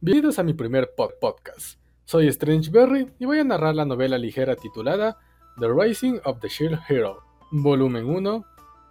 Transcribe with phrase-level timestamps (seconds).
[0.00, 1.80] Bienvenidos a mi primer pod podcast.
[2.04, 5.18] Soy Strange Berry y voy a narrar la novela ligera titulada
[5.58, 8.44] The Rising of the Shield Hero, volumen 1,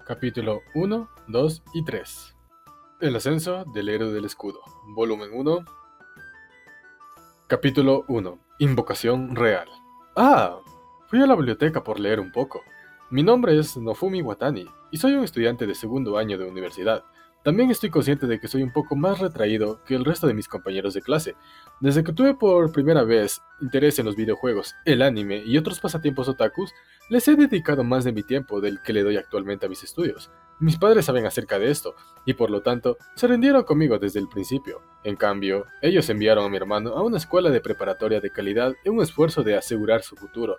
[0.05, 2.35] capítulo 1, 2 y 3.
[2.99, 4.59] El ascenso del héroe del escudo,
[4.97, 5.63] volumen 1,
[7.47, 9.69] capítulo 1, Invocación real.
[10.17, 10.59] Ah,
[11.07, 12.63] fui a la biblioteca por leer un poco.
[13.11, 17.05] Mi nombre es Nofumi Watani y soy un estudiante de segundo año de universidad.
[17.47, 20.49] También estoy consciente de que soy un poco más retraído que el resto de mis
[20.49, 21.37] compañeros de clase.
[21.79, 26.27] Desde que tuve por primera vez interés en los videojuegos, el anime y otros pasatiempos
[26.27, 26.73] otakus,
[27.09, 30.29] les he dedicado más de mi tiempo del que le doy actualmente a mis estudios.
[30.59, 34.27] Mis padres saben acerca de esto, y por lo tanto, se rindieron conmigo desde el
[34.27, 34.81] principio.
[35.05, 38.95] En cambio, ellos enviaron a mi hermano a una escuela de preparatoria de calidad en
[38.95, 40.57] un esfuerzo de asegurar su futuro,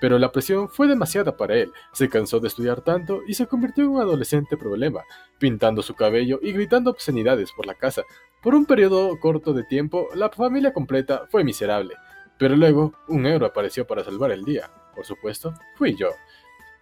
[0.00, 3.84] pero la presión fue demasiada para él, se cansó de estudiar tanto y se convirtió
[3.84, 5.04] en un adolescente problema,
[5.38, 8.02] pintando su cabello y gritando obscenidades por la casa.
[8.42, 11.94] Por un periodo corto de tiempo, la familia completa fue miserable,
[12.38, 14.70] pero luego un euro apareció para salvar el día.
[14.94, 16.08] Por supuesto, fui yo.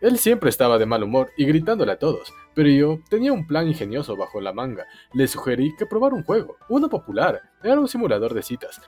[0.01, 3.67] Él siempre estaba de mal humor y gritándole a todos, pero yo tenía un plan
[3.67, 4.87] ingenioso bajo la manga.
[5.12, 8.81] Le sugerí que probara un juego, uno popular, era un simulador de citas,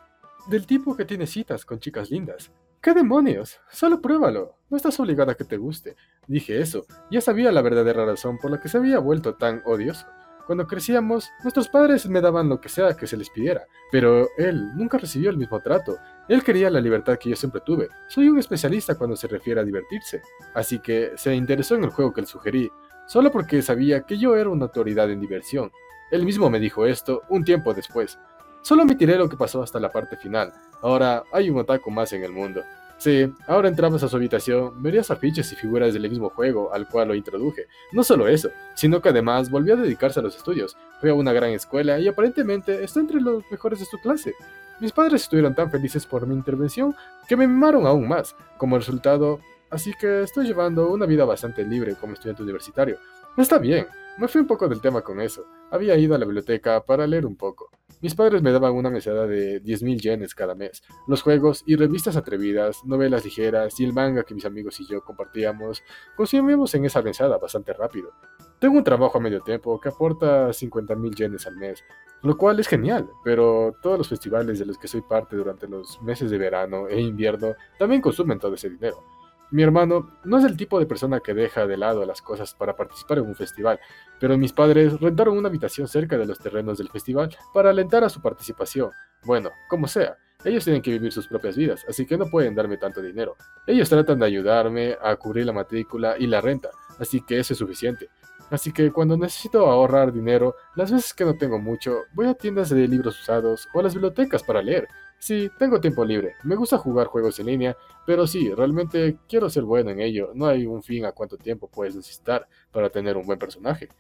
[0.47, 2.53] del tipo que tiene citas con chicas lindas.
[2.83, 3.61] ¿Qué demonios?
[3.71, 4.57] Solo pruébalo.
[4.71, 5.97] No estás obligada a que te guste.
[6.27, 6.87] Dije eso.
[7.11, 10.07] Ya sabía la verdadera razón por la que se había vuelto tan odioso.
[10.47, 14.75] Cuando crecíamos, nuestros padres me daban lo que sea que se les pidiera, pero él
[14.77, 15.99] nunca recibió el mismo trato.
[16.27, 17.91] Él quería la libertad que yo siempre tuve.
[18.09, 20.23] Soy un especialista cuando se refiere a divertirse.
[20.55, 22.71] Así que se interesó en el juego que le sugerí,
[23.07, 25.71] solo porque sabía que yo era una autoridad en diversión.
[26.11, 28.19] Él mismo me dijo esto un tiempo después.
[28.63, 30.53] Solo omitiré lo que pasó hasta la parte final.
[30.83, 32.63] Ahora hay un otaku más en el mundo.
[33.01, 37.09] Sí, ahora entramos a su habitación, verías afiches y figuras del mismo juego al cual
[37.09, 37.67] lo introduje.
[37.93, 40.77] No solo eso, sino que además volvió a dedicarse a los estudios.
[41.01, 44.35] Fue a una gran escuela y aparentemente está entre los mejores de su clase.
[44.81, 46.95] Mis padres estuvieron tan felices por mi intervención
[47.27, 48.37] que me mimaron aún más.
[48.59, 52.99] Como resultado, así que estoy llevando una vida bastante libre como estudiante universitario.
[53.35, 53.87] Está bien,
[54.19, 55.47] me fui un poco del tema con eso.
[55.71, 57.71] Había ido a la biblioteca para leer un poco.
[58.03, 60.83] Mis padres me daban una mesada de 10.000 yenes cada mes.
[61.07, 65.05] Los juegos y revistas atrevidas, novelas ligeras y el manga que mis amigos y yo
[65.05, 65.83] compartíamos,
[66.17, 68.15] consumíamos en esa mesada bastante rápido.
[68.59, 71.85] Tengo un trabajo a medio tiempo que aporta 50.000 yenes al mes,
[72.23, 76.01] lo cual es genial, pero todos los festivales de los que soy parte durante los
[76.01, 79.20] meses de verano e invierno también consumen todo ese dinero.
[79.53, 82.77] Mi hermano no es el tipo de persona que deja de lado las cosas para
[82.77, 83.81] participar en un festival,
[84.21, 88.09] pero mis padres rentaron una habitación cerca de los terrenos del festival para alentar a
[88.09, 88.91] su participación.
[89.25, 92.79] Bueno, como sea, ellos tienen que vivir sus propias vidas, así que no pueden darme
[92.79, 93.37] tanto dinero.
[93.67, 97.59] Ellos tratan de ayudarme a cubrir la matrícula y la renta, así que eso es
[97.59, 98.09] suficiente.
[98.51, 102.71] Así que cuando necesito ahorrar dinero, las veces que no tengo mucho, voy a tiendas
[102.71, 104.89] de libros usados o a las bibliotecas para leer.
[105.21, 106.37] Sí, tengo tiempo libre.
[106.45, 107.77] Me gusta jugar juegos en línea,
[108.07, 110.31] pero sí, realmente quiero ser bueno en ello.
[110.35, 113.91] No hay un fin a cuánto tiempo puedes necesitar para tener un buen personaje.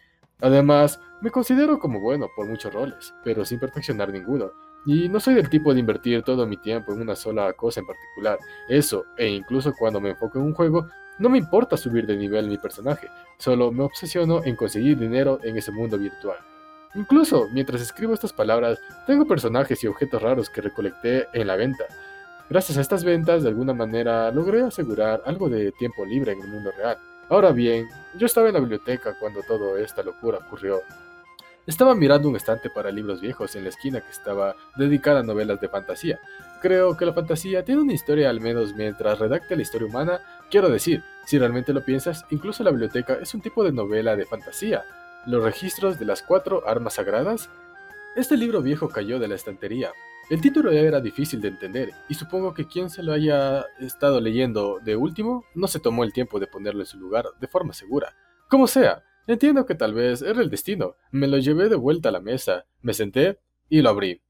[0.41, 4.51] Además, me considero como bueno por muchos roles, pero sin perfeccionar ninguno.
[4.87, 7.87] Y no soy del tipo de invertir todo mi tiempo en una sola cosa en
[7.87, 8.39] particular.
[8.67, 10.87] Eso, e incluso cuando me enfoco en un juego,
[11.19, 15.59] no me importa subir de nivel mi personaje, solo me obsesiono en conseguir dinero en
[15.59, 16.39] ese mundo virtual.
[16.95, 21.85] Incluso mientras escribo estas palabras, tengo personajes y objetos raros que recolecté en la venta.
[22.49, 26.49] Gracias a estas ventas, de alguna manera, logré asegurar algo de tiempo libre en el
[26.49, 26.99] mundo real.
[27.29, 30.81] Ahora bien, yo estaba en la biblioteca cuando toda esta locura ocurrió.
[31.65, 35.61] Estaba mirando un estante para libros viejos en la esquina que estaba dedicada a novelas
[35.61, 36.19] de fantasía.
[36.61, 40.21] Creo que la fantasía tiene una historia al menos mientras redacte la historia humana.
[40.51, 44.27] Quiero decir, si realmente lo piensas, incluso la biblioteca es un tipo de novela de
[44.27, 44.83] fantasía.
[45.27, 47.51] Los registros de las cuatro armas sagradas.
[48.17, 49.93] Este libro viejo cayó de la estantería.
[50.31, 54.79] El título era difícil de entender, y supongo que quien se lo haya estado leyendo
[54.83, 58.17] de último no se tomó el tiempo de ponerlo en su lugar de forma segura.
[58.49, 60.97] Como sea, entiendo que tal vez era el destino.
[61.11, 64.23] Me lo llevé de vuelta a la mesa, me senté y lo abrí.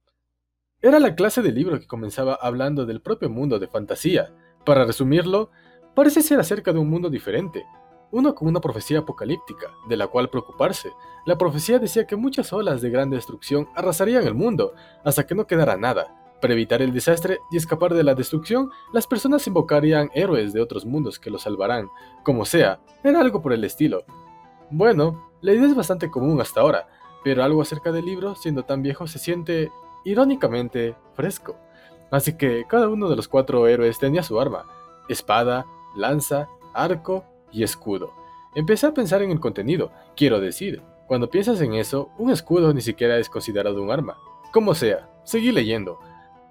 [0.83, 4.35] Era la clase de libro que comenzaba hablando del propio mundo de fantasía.
[4.65, 5.51] Para resumirlo,
[5.95, 7.65] parece ser acerca de un mundo diferente,
[8.13, 10.93] uno con una profecía apocalíptica, de la cual preocuparse.
[11.25, 14.75] La profecía decía que muchas olas de gran destrucción arrasarían el mundo,
[15.05, 16.17] hasta que no quedara nada.
[16.41, 20.87] Para evitar el desastre y escapar de la destrucción, las personas invocarían héroes de otros
[20.87, 21.91] mundos que los salvarán.
[22.25, 24.05] Como sea, era algo por el estilo.
[24.71, 26.89] Bueno, la idea es bastante común hasta ahora,
[27.23, 29.71] pero algo acerca del libro, siendo tan viejo, se siente,
[30.05, 31.57] irónicamente, fresco.
[32.11, 34.65] Así que cada uno de los cuatro héroes tenía su arma,
[35.09, 38.13] espada, lanza, arco y escudo.
[38.55, 42.81] Empecé a pensar en el contenido, quiero decir, cuando piensas en eso, un escudo ni
[42.81, 44.17] siquiera es considerado un arma.
[44.53, 45.99] Como sea, seguí leyendo.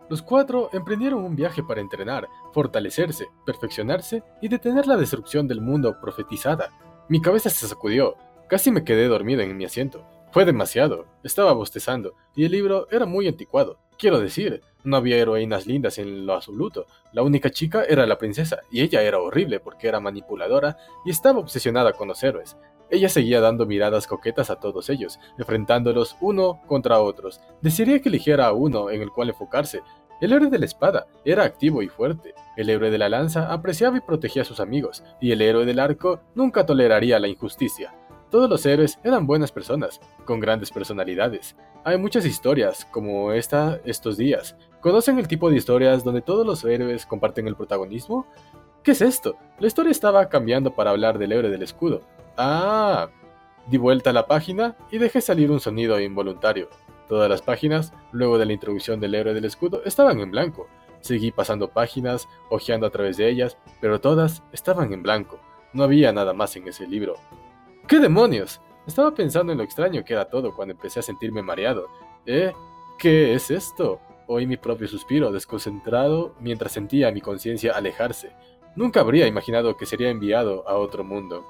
[0.10, 5.98] Los cuatro emprendieron un viaje para entrenar, fortalecerse, perfeccionarse y detener la destrucción del mundo
[6.02, 6.72] profetizada.
[7.08, 8.16] Mi cabeza se sacudió,
[8.48, 10.04] casi me quedé dormido en mi asiento.
[10.32, 13.80] Fue demasiado, estaba bostezando, y el libro era muy anticuado.
[14.00, 16.86] Quiero decir, no había heroínas lindas en lo absoluto.
[17.12, 21.40] La única chica era la princesa, y ella era horrible porque era manipuladora y estaba
[21.40, 22.56] obsesionada con los héroes.
[22.90, 27.42] Ella seguía dando miradas coquetas a todos ellos, enfrentándolos uno contra otros.
[27.62, 29.82] Desearía que eligiera a uno en el cual enfocarse.
[30.22, 32.34] El héroe de la espada era activo y fuerte.
[32.56, 35.80] El héroe de la lanza apreciaba y protegía a sus amigos, y el héroe del
[35.80, 37.94] arco nunca toleraría la injusticia.
[38.30, 41.56] Todos los héroes eran buenas personas, con grandes personalidades.
[41.84, 44.56] Hay muchas historias, como esta estos días.
[44.82, 48.28] ¿Conocen el tipo de historias donde todos los héroes comparten el protagonismo?
[48.84, 49.36] ¿Qué es esto?
[49.60, 52.02] La historia estaba cambiando para hablar del héroe del escudo.
[52.38, 53.10] Ah,
[53.68, 56.70] di vuelta a la página y dejé salir un sonido involuntario.
[57.08, 60.68] Todas las páginas, luego de la introducción del héroe del escudo, estaban en blanco.
[61.02, 65.40] Seguí pasando páginas, hojeando a través de ellas, pero todas estaban en blanco.
[65.74, 67.16] No había nada más en ese libro.
[67.90, 68.62] ¿Qué demonios?
[68.86, 71.88] Estaba pensando en lo extraño que era todo cuando empecé a sentirme mareado.
[72.24, 72.54] ¿Eh?
[73.00, 74.00] ¿Qué es esto?
[74.28, 78.32] Oí mi propio suspiro, desconcentrado, mientras sentía mi conciencia alejarse.
[78.76, 81.48] Nunca habría imaginado que sería enviado a otro mundo.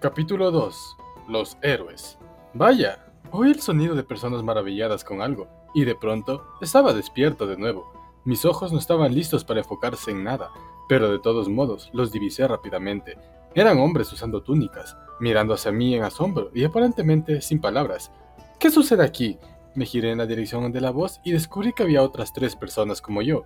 [0.00, 0.96] Capítulo 2.
[1.28, 2.18] Los héroes.
[2.54, 7.58] Vaya, oí el sonido de personas maravilladas con algo, y de pronto estaba despierto de
[7.58, 7.92] nuevo.
[8.24, 10.50] Mis ojos no estaban listos para enfocarse en nada,
[10.88, 13.18] pero de todos modos los divisé rápidamente.
[13.56, 18.10] Eran hombres usando túnicas, mirando hacia mí en asombro y aparentemente sin palabras.
[18.58, 19.38] ¿Qué sucede aquí?
[19.76, 23.00] Me giré en la dirección de la voz y descubrí que había otras tres personas
[23.00, 23.44] como yo.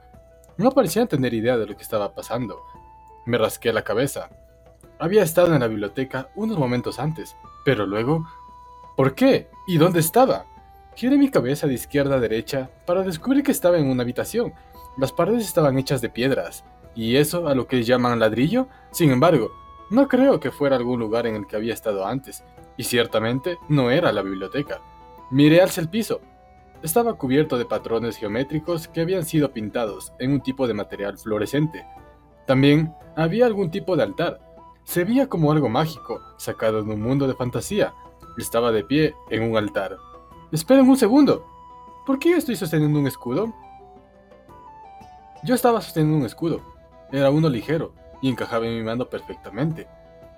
[0.56, 2.62] No parecían tener idea de lo que estaba pasando.
[3.26, 4.30] Me rasqué la cabeza.
[4.98, 8.26] Había estado en la biblioteca unos momentos antes, pero luego...
[8.96, 9.48] ¿Por qué?
[9.66, 10.46] ¿Y dónde estaba?
[10.96, 14.54] Giré mi cabeza de izquierda a derecha para descubrir que estaba en una habitación.
[14.96, 16.64] Las paredes estaban hechas de piedras.
[16.94, 18.66] ¿Y eso a lo que llaman ladrillo?
[18.90, 19.52] Sin embargo,
[19.90, 22.44] no creo que fuera algún lugar en el que había estado antes,
[22.76, 24.80] y ciertamente no era la biblioteca.
[25.30, 26.20] Miré hacia el piso.
[26.82, 31.84] Estaba cubierto de patrones geométricos que habían sido pintados en un tipo de material fluorescente.
[32.46, 34.40] También había algún tipo de altar.
[34.84, 37.92] Se veía como algo mágico, sacado de un mundo de fantasía.
[38.38, 39.96] Estaba de pie en un altar.
[40.52, 41.44] Esperen un segundo.
[42.06, 43.52] ¿Por qué yo estoy sosteniendo un escudo?
[45.44, 46.62] Yo estaba sosteniendo un escudo.
[47.12, 49.86] Era uno ligero, y encajaba en mi mano perfectamente.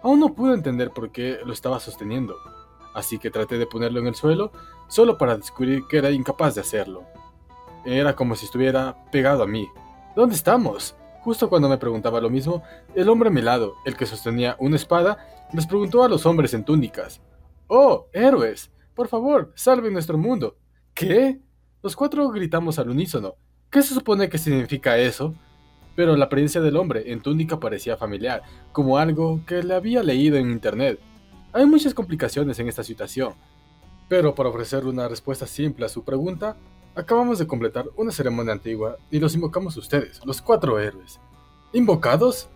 [0.03, 2.37] Aún no pude entender por qué lo estaba sosteniendo,
[2.95, 4.53] así que traté de ponerlo en el suelo
[4.89, 7.05] solo para descubrir que era incapaz de hacerlo.
[7.85, 9.69] Era como si estuviera pegado a mí.
[10.17, 10.97] ¿Dónde estamos?
[11.23, 12.63] Justo cuando me preguntaba lo mismo,
[12.95, 15.19] el hombre a mi lado, el que sostenía una espada,
[15.53, 17.21] les preguntó a los hombres en túnicas.
[17.67, 18.71] ¡Oh, héroes!
[18.95, 20.57] Por favor, salven nuestro mundo.
[20.95, 21.41] ¿Qué?
[21.83, 23.35] Los cuatro gritamos al unísono.
[23.71, 25.35] ¿Qué se supone que significa eso?
[26.01, 28.43] Pero la apariencia del hombre en túnica parecía familiar,
[28.73, 30.99] como algo que le había leído en internet.
[31.53, 33.35] Hay muchas complicaciones en esta situación,
[34.09, 36.57] pero para ofrecer una respuesta simple a su pregunta,
[36.95, 41.21] acabamos de completar una ceremonia antigua y los invocamos ustedes, los cuatro héroes.
[41.75, 42.49] ¿Invocados?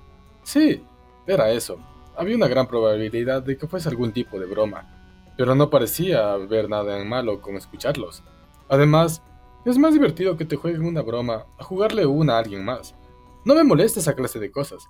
[0.43, 0.83] Sí,
[1.27, 1.77] era eso.
[2.17, 6.71] Había una gran probabilidad de que fuese algún tipo de broma, pero no parecía haber
[6.71, 8.23] nada en malo con escucharlos.
[8.71, 9.21] Además,
[9.67, 12.95] es más divertido que te jueguen una broma a jugarle una a alguien más.
[13.45, 14.89] No me molesta esa clase de cosas.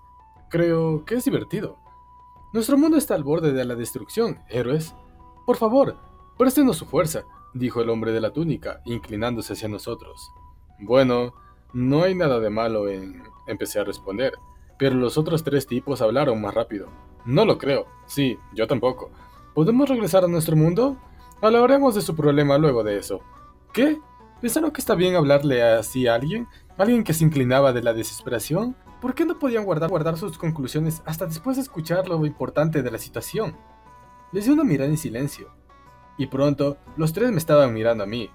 [0.49, 1.79] Creo que es divertido.
[2.53, 4.95] Nuestro mundo está al borde de la destrucción, héroes.
[5.45, 5.97] Por favor,
[6.39, 10.31] préstenos su fuerza, dijo el hombre de la túnica, inclinándose hacia nosotros.
[10.79, 11.35] Bueno,
[11.73, 13.25] no hay nada de malo en...
[13.49, 14.35] empecé a responder,
[14.79, 16.89] pero los otros tres tipos hablaron más rápido.
[17.25, 17.87] No lo creo.
[18.07, 19.11] Sí, yo tampoco.
[19.55, 20.97] ¿Podemos regresar a nuestro mundo?
[21.43, 23.21] Hablaremos de su problema luego de eso.
[23.73, 24.01] ¿Qué?
[24.45, 26.47] ¿Pensaron que está bien hablarle así a alguien?
[26.77, 28.77] ¿Alguien que se inclinaba de la desesperación?
[29.01, 32.91] ¿Por qué no podían guardar, guardar sus conclusiones hasta después de escuchar lo importante de
[32.91, 33.57] la situación?
[34.33, 35.49] Les di una mirada en silencio.
[36.19, 38.29] Y pronto, los tres me estaban mirando a mí.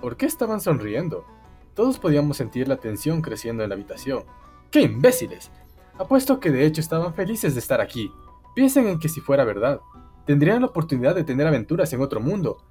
[0.00, 1.26] ¿Por qué estaban sonriendo?
[1.74, 4.24] Todos podíamos sentir la tensión creciendo en la habitación.
[4.70, 5.50] ¡Qué imbéciles!
[5.98, 8.10] Apuesto que de hecho estaban felices de estar aquí.
[8.54, 9.82] Piensen en que si fuera verdad,
[10.24, 12.64] tendrían la oportunidad de tener aventuras en otro mundo.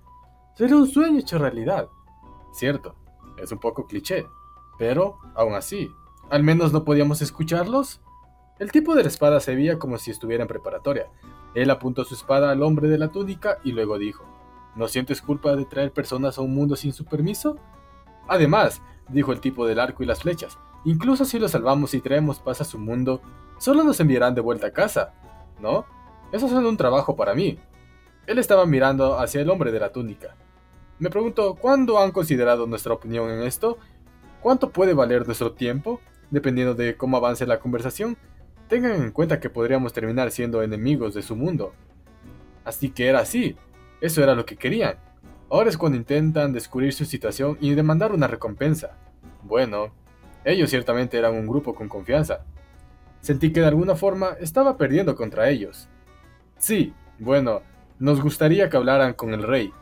[0.55, 1.87] Sería un sueño hecho realidad.
[2.51, 2.95] Cierto,
[3.37, 4.27] es un poco cliché,
[4.77, 5.91] pero, aún así,
[6.29, 8.01] ¿al menos no podíamos escucharlos?
[8.59, 11.07] El tipo de la espada se veía como si estuviera en preparatoria.
[11.55, 14.23] Él apuntó su espada al hombre de la túnica y luego dijo,
[14.75, 17.57] ¿No sientes culpa de traer personas a un mundo sin su permiso?
[18.27, 22.39] Además, dijo el tipo del arco y las flechas, incluso si los salvamos y traemos
[22.39, 23.21] paz a su mundo,
[23.57, 25.13] solo nos enviarán de vuelta a casa,
[25.59, 25.85] ¿no?
[26.31, 27.59] Eso es un trabajo para mí.
[28.27, 30.37] Él estaba mirando hacia el hombre de la túnica.
[31.01, 33.79] Me pregunto, ¿cuándo han considerado nuestra opinión en esto?
[34.39, 35.99] ¿Cuánto puede valer nuestro tiempo?
[36.29, 38.17] Dependiendo de cómo avance la conversación,
[38.67, 41.73] tengan en cuenta que podríamos terminar siendo enemigos de su mundo.
[42.63, 43.55] Así que era así,
[43.99, 44.97] eso era lo que querían.
[45.49, 48.95] Ahora es cuando intentan descubrir su situación y demandar una recompensa.
[49.41, 49.91] Bueno,
[50.45, 52.45] ellos ciertamente eran un grupo con confianza.
[53.21, 55.89] Sentí que de alguna forma estaba perdiendo contra ellos.
[56.59, 57.63] Sí, bueno,
[57.97, 59.73] nos gustaría que hablaran con el rey.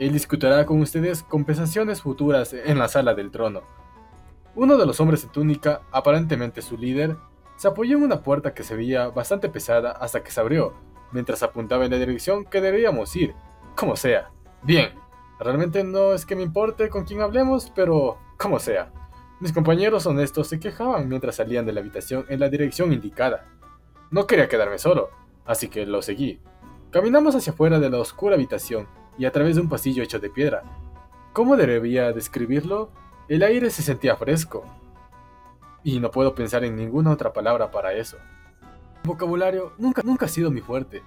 [0.00, 3.60] Él discutirá con ustedes compensaciones futuras en la sala del trono.
[4.54, 7.18] Uno de los hombres en túnica, aparentemente su líder,
[7.56, 10.72] se apoyó en una puerta que se veía bastante pesada hasta que se abrió,
[11.12, 13.34] mientras apuntaba en la dirección que deberíamos ir,
[13.76, 14.30] como sea.
[14.62, 14.94] Bien,
[15.38, 18.90] realmente no es que me importe con quién hablemos, pero como sea.
[19.38, 23.48] Mis compañeros honestos se quejaban mientras salían de la habitación en la dirección indicada.
[24.10, 25.10] No quería quedarme solo,
[25.44, 26.40] así que lo seguí.
[26.90, 28.88] Caminamos hacia afuera de la oscura habitación
[29.20, 30.62] y a través de un pasillo hecho de piedra.
[31.34, 32.90] ¿Cómo debería describirlo?
[33.28, 34.64] El aire se sentía fresco.
[35.84, 38.16] Y no puedo pensar en ninguna otra palabra para eso.
[39.04, 41.02] Vocabulario nunca, nunca ha sido mi fuerte.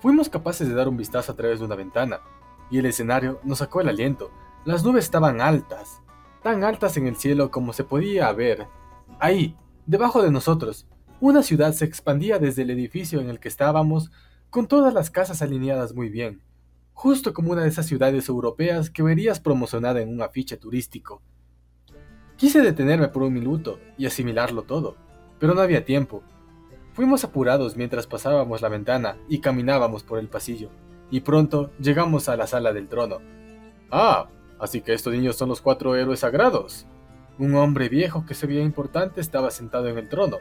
[0.00, 2.20] Fuimos capaces de dar un vistazo a través de una ventana,
[2.70, 4.30] y el escenario nos sacó el aliento.
[4.64, 6.00] Las nubes estaban altas,
[6.44, 8.68] tan altas en el cielo como se podía ver.
[9.18, 9.56] Ahí,
[9.86, 10.86] debajo de nosotros,
[11.20, 14.12] una ciudad se expandía desde el edificio en el que estábamos,
[14.50, 16.42] con todas las casas alineadas muy bien,
[16.96, 21.20] justo como una de esas ciudades europeas que verías promocionada en un afiche turístico.
[22.36, 24.96] Quise detenerme por un minuto y asimilarlo todo,
[25.38, 26.22] pero no había tiempo.
[26.94, 30.70] Fuimos apurados mientras pasábamos la ventana y caminábamos por el pasillo,
[31.10, 33.18] y pronto llegamos a la sala del trono.
[33.90, 36.86] Ah, así que estos niños son los cuatro héroes sagrados.
[37.38, 40.38] Un hombre viejo que se veía importante estaba sentado en el trono.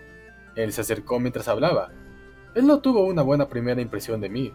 [0.55, 1.91] Él se acercó mientras hablaba.
[2.55, 4.53] Él no tuvo una buena primera impresión de mí.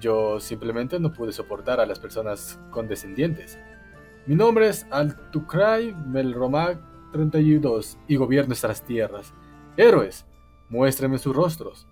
[0.00, 3.58] Yo simplemente no pude soportar a las personas condescendientes.
[4.26, 6.80] Mi nombre es Altukray Melromag
[7.12, 9.34] 32 y gobierno estas tierras.
[9.76, 10.24] Héroes,
[10.70, 11.86] muéstrenme sus rostros.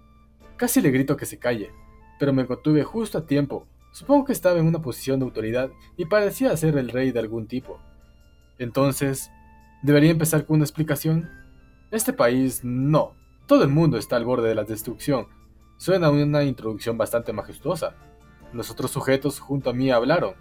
[0.57, 1.71] Casi le grito que se calle,
[2.19, 3.67] pero me contuve justo a tiempo.
[3.93, 7.47] Supongo que estaba en una posición de autoridad y parecía ser el rey de algún
[7.47, 7.79] tipo.
[8.59, 9.31] Entonces,
[9.83, 11.29] ¿debería empezar con una explicación?
[11.91, 13.15] Este país no.
[13.47, 15.27] Todo el mundo está al borde de la destrucción.
[15.79, 17.95] Suena una introducción bastante majestuosa.
[18.53, 20.35] Los otros sujetos junto a mí hablaron.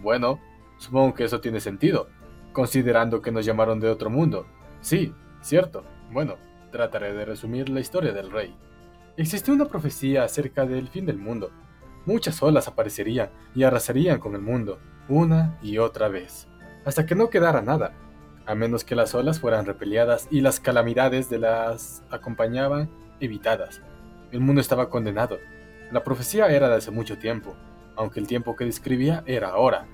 [0.00, 0.40] Bueno,
[0.78, 2.08] Supongo que eso tiene sentido,
[2.52, 4.46] considerando que nos llamaron de otro mundo.
[4.80, 5.84] Sí, cierto.
[6.12, 6.36] Bueno,
[6.70, 8.56] trataré de resumir la historia del rey.
[9.16, 11.50] Existió una profecía acerca del fin del mundo.
[12.06, 16.48] Muchas olas aparecerían y arrasarían con el mundo, una y otra vez,
[16.84, 17.92] hasta que no quedara nada,
[18.46, 22.88] a menos que las olas fueran repeliadas y las calamidades de las acompañaban
[23.20, 23.82] evitadas.
[24.30, 25.38] El mundo estaba condenado.
[25.90, 27.56] La profecía era de hace mucho tiempo,
[27.96, 29.86] aunque el tiempo que describía era ahora,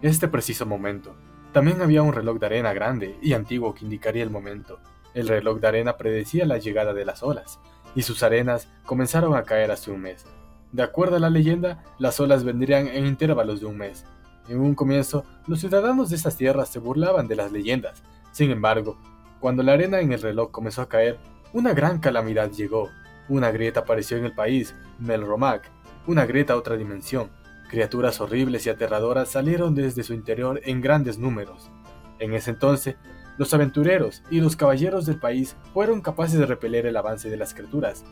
[0.00, 1.14] este preciso momento.
[1.52, 4.80] También había un reloj de arena grande y antiguo que indicaría el momento.
[5.12, 7.60] El reloj de arena predecía la llegada de las olas,
[7.94, 10.24] y sus arenas comenzaron a caer hace un mes.
[10.72, 14.06] De acuerdo a la leyenda, las olas vendrían en intervalos de un mes.
[14.48, 18.02] En un comienzo, los ciudadanos de estas tierras se burlaban de las leyendas.
[18.32, 18.96] Sin embargo,
[19.38, 21.18] cuando la arena en el reloj comenzó a caer,
[21.52, 22.88] una gran calamidad llegó.
[23.28, 25.70] Una grieta apareció en el país, Melromac,
[26.06, 27.30] una grieta a otra dimensión,
[27.72, 31.70] Criaturas horribles y aterradoras salieron desde su interior en grandes números.
[32.18, 32.96] En ese entonces,
[33.38, 37.54] los aventureros y los caballeros del país fueron capaces de repeler el avance de las
[37.54, 38.04] criaturas,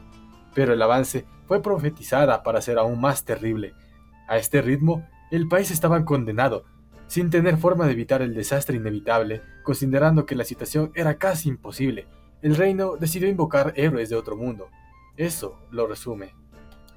[0.55, 3.75] pero el avance fue profetizada para ser aún más terrible.
[4.29, 6.65] A este ritmo, el país estaba condenado,
[7.07, 12.09] sin tener forma de evitar el desastre inevitable, considerando que la situación era casi imposible.
[12.41, 14.71] El reino decidió invocar héroes de otro mundo.
[15.21, 16.35] Eso lo resume.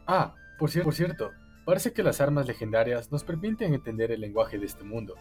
[0.07, 1.31] Ah, por, por cierto,
[1.65, 5.15] Parece que las armas legendarias nos permiten entender el lenguaje de este mundo.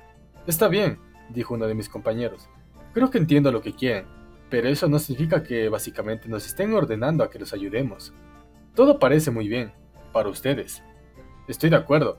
[0.47, 0.99] Está bien,
[1.31, 2.49] dijo uno de mis compañeros.
[2.93, 4.07] Creo que entiendo lo que quieren,
[4.51, 8.13] pero eso no significa que básicamente nos estén ordenando a que los ayudemos.
[8.75, 9.73] Todo parece muy bien,
[10.13, 10.83] para ustedes.
[11.47, 12.19] Estoy de acuerdo.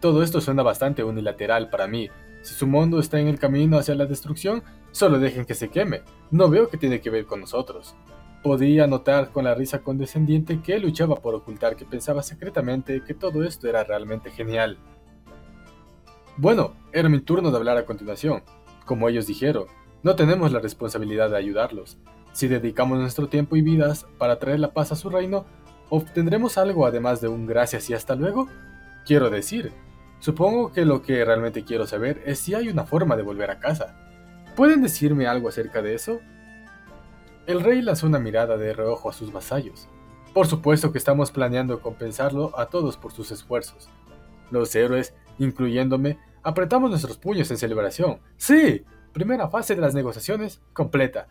[0.00, 2.10] Todo esto suena bastante unilateral para mí.
[2.42, 4.62] Si su mundo está en el camino hacia la destrucción,
[4.92, 6.02] solo dejen que se queme.
[6.30, 7.96] No veo que tiene que ver con nosotros.
[8.44, 13.42] Podía notar con la risa condescendiente que luchaba por ocultar que pensaba secretamente que todo
[13.42, 14.76] esto era realmente genial.
[16.36, 18.42] Bueno, era mi turno de hablar a continuación.
[18.84, 19.64] Como ellos dijeron,
[20.02, 21.96] no tenemos la responsabilidad de ayudarlos.
[22.32, 25.46] Si dedicamos nuestro tiempo y vidas para traer la paz a su reino,
[25.88, 28.48] ¿obtendremos algo además de un gracias y hasta luego?
[29.06, 29.72] Quiero decir,
[30.18, 33.58] supongo que lo que realmente quiero saber es si hay una forma de volver a
[33.58, 33.96] casa.
[34.54, 36.20] ¿Pueden decirme algo acerca de eso?
[37.46, 39.88] El rey lanzó una mirada de reojo a sus vasallos.
[40.32, 43.88] Por supuesto que estamos planeando compensarlo a todos por sus esfuerzos.
[44.50, 48.20] Los héroes incluyéndome, apretamos nuestros puños en celebración.
[48.36, 51.28] Sí, primera fase de las negociaciones completa.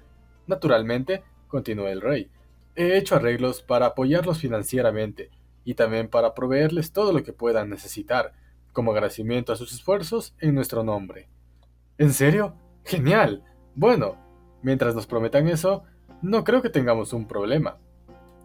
[0.48, 2.30] Naturalmente, continuó el rey,
[2.76, 5.30] he hecho arreglos para apoyarlos financieramente
[5.64, 8.34] y también para proveerles todo lo que puedan necesitar,
[8.72, 11.30] como agradecimiento a sus esfuerzos en nuestro nombre.
[11.98, 12.56] ¿En serio?
[12.84, 13.44] Genial.
[13.76, 14.18] Bueno,
[14.62, 15.84] mientras nos prometan eso,
[16.24, 17.78] no creo que tengamos un problema.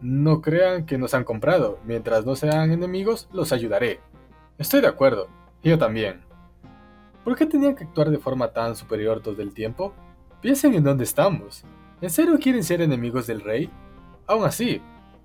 [0.00, 1.78] No crean que nos han comprado.
[1.84, 4.00] Mientras no sean enemigos, los ayudaré.
[4.58, 5.28] Estoy de acuerdo.
[5.62, 6.22] Yo también.
[7.22, 9.94] ¿Por qué tenían que actuar de forma tan superior todo el tiempo?
[10.40, 11.64] Piensen en dónde estamos.
[12.00, 13.70] ¿En serio quieren ser enemigos del rey?
[14.26, 14.82] Aún así,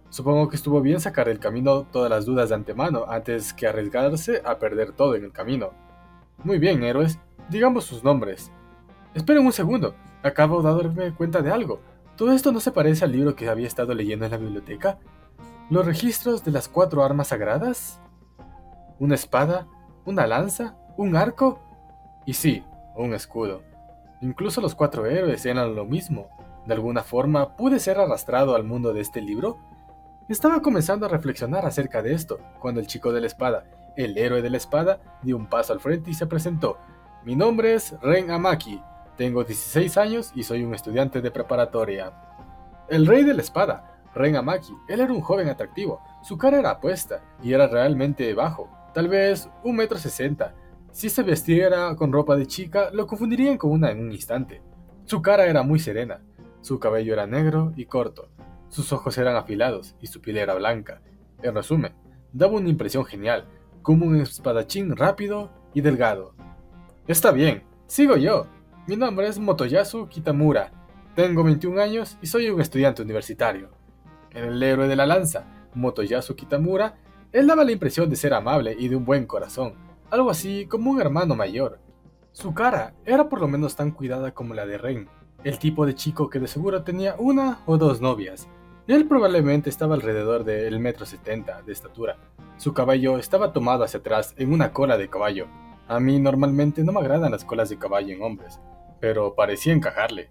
[0.09, 4.43] supongo que estuvo bien sacar del camino todas las dudas de antemano antes que arriesgarse
[4.45, 5.71] a perder todo en el camino.
[6.43, 7.17] Muy bien, héroes.
[7.49, 8.51] Digamos sus nombres.
[9.15, 9.95] Esperen un segundo.
[10.21, 11.81] Acabo de darme cuenta de algo.
[12.15, 14.99] ¿Todo esto no se parece al libro que había estado leyendo en la biblioteca?
[15.71, 17.99] ¿Los registros de las cuatro armas sagradas?
[18.99, 19.67] ¿Una espada?
[20.05, 20.77] ¿Una lanza?
[20.95, 21.59] ¿Un arco?
[22.27, 22.63] Y sí,
[22.95, 23.63] un escudo.
[24.21, 26.29] Incluso los cuatro héroes eran lo mismo.
[26.67, 29.57] De alguna forma, ¿pude ser arrastrado al mundo de este libro?
[30.29, 33.65] Estaba comenzando a reflexionar acerca de esto, cuando el chico de la espada,
[33.97, 36.77] el héroe de la espada, dio un paso al frente y se presentó.
[37.25, 38.79] Mi nombre es Ren Amaki,
[39.17, 42.13] tengo 16 años y soy un estudiante de preparatoria.
[42.89, 46.71] El rey de la espada, Ren Amaki, él era un joven atractivo, su cara era
[46.71, 50.53] apuesta y era realmente bajo, tal vez un metro sesenta.
[50.91, 54.61] Si se vestiera con ropa de chica, lo confundirían con una en un instante.
[55.05, 56.21] Su cara era muy serena,
[56.61, 58.29] su cabello era negro y corto,
[58.69, 61.01] sus ojos eran afilados y su piel era blanca.
[61.41, 61.93] En resumen,
[62.31, 63.45] daba una impresión genial,
[63.81, 66.35] como un espadachín rápido y delgado.
[67.07, 68.47] Está bien, sigo yo,
[68.85, 70.69] mi nombre es Motoyasu Kitamura.
[71.15, 73.69] Tengo 21 años y soy un estudiante universitario.
[74.31, 76.97] El héroe de la lanza, Motoyasu Kitamura,
[77.31, 79.75] él daba la impresión de ser amable y de un buen corazón,
[80.11, 81.79] algo así como un hermano mayor.
[82.33, 85.07] Su cara era por lo menos tan cuidada como la de Ren,
[85.45, 88.49] el tipo de chico que de seguro tenía una o dos novias.
[88.87, 92.17] Él probablemente estaba alrededor del metro setenta de estatura.
[92.57, 95.47] Su cabello estaba tomado hacia atrás en una cola de caballo.
[95.87, 98.59] A mí normalmente no me agradan las colas de caballo en hombres,
[99.03, 100.29] pero parecía encajarle.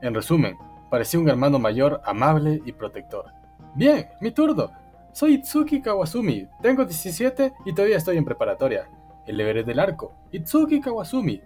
[0.00, 0.56] En resumen,
[0.88, 3.26] parecía un hermano mayor amable y protector.
[3.74, 4.70] Bien, mi turno.
[5.12, 8.88] Soy Itsuki Kawasumi, tengo 17 y todavía estoy en preparatoria.
[9.26, 11.42] El deber del arco, Itsuki Kawasumi.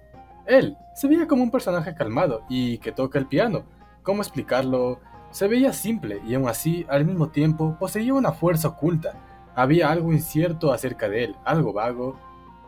[0.47, 3.65] Él se veía como un personaje calmado y que toca el piano.
[4.05, 5.01] ¿Cómo explicarlo?
[5.33, 9.15] Se veía simple y aún así, al mismo tiempo, poseía una fuerza oculta.
[9.57, 12.15] Había algo incierto acerca de él, algo vago.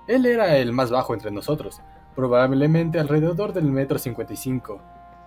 [0.08, 1.80] Él era el más bajo entre nosotros,
[2.14, 4.80] probablemente alrededor del metro 55.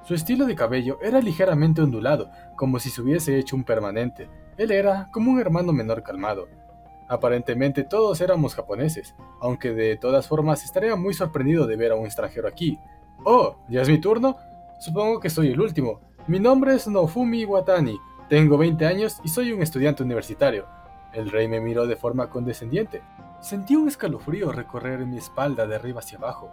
[0.03, 4.29] Su estilo de cabello era ligeramente ondulado, como si se hubiese hecho un permanente.
[4.57, 6.47] Él era como un hermano menor calmado.
[7.07, 12.05] Aparentemente todos éramos japoneses, aunque de todas formas estaría muy sorprendido de ver a un
[12.05, 12.79] extranjero aquí.
[13.23, 14.37] Oh, ¿ya es mi turno?
[14.79, 16.01] Supongo que soy el último.
[16.27, 17.97] Mi nombre es Nofumi Watani,
[18.29, 20.65] tengo 20 años y soy un estudiante universitario.
[21.13, 23.03] El rey me miró de forma condescendiente.
[23.41, 26.49] Sentí un escalofrío recorrer mi espalda de arriba hacia abajo.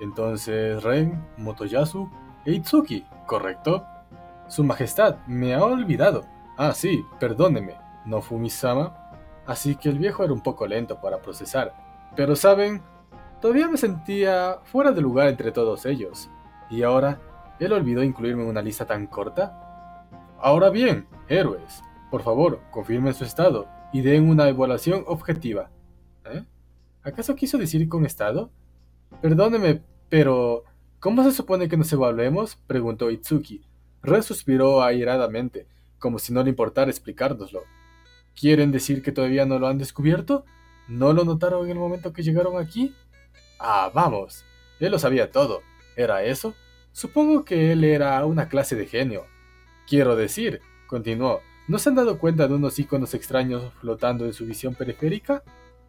[0.00, 2.10] Entonces Ren, Motoyasu
[2.44, 3.84] e Itsuki, ¿correcto?
[4.48, 6.24] Su Majestad, me ha olvidado.
[6.56, 9.10] Ah, sí, perdóneme, no Fumi-sama.
[9.46, 11.74] Así que el viejo era un poco lento para procesar.
[12.16, 12.82] Pero saben,
[13.40, 16.30] todavía me sentía fuera de lugar entre todos ellos.
[16.70, 17.20] Y ahora,
[17.58, 20.06] ¿él olvidó incluirme en una lista tan corta?
[20.38, 25.70] Ahora bien, héroes, por favor, confirmen su estado y den una evaluación objetiva.
[26.24, 26.44] ¿Eh?
[27.02, 28.50] ¿Acaso quiso decir con estado?
[29.22, 30.64] Perdóneme, pero
[31.00, 32.56] ¿cómo se supone que nos evaluemos?
[32.66, 33.62] preguntó Itsuki.
[34.02, 35.66] Ren suspiró airadamente,
[35.98, 37.62] como si no le importara explicárnoslo.
[38.38, 40.44] ¿Quieren decir que todavía no lo han descubierto?
[40.88, 42.94] ¿No lo notaron en el momento que llegaron aquí?
[43.58, 44.44] Ah, vamos.
[44.78, 45.62] Él lo sabía todo.
[45.96, 46.54] ¿Era eso?
[46.92, 49.24] Supongo que él era una clase de genio.
[49.88, 54.46] Quiero decir, continuó, ¿no se han dado cuenta de unos iconos extraños flotando en su
[54.46, 55.42] visión periférica?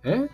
[0.03, 0.27] ¿Eh?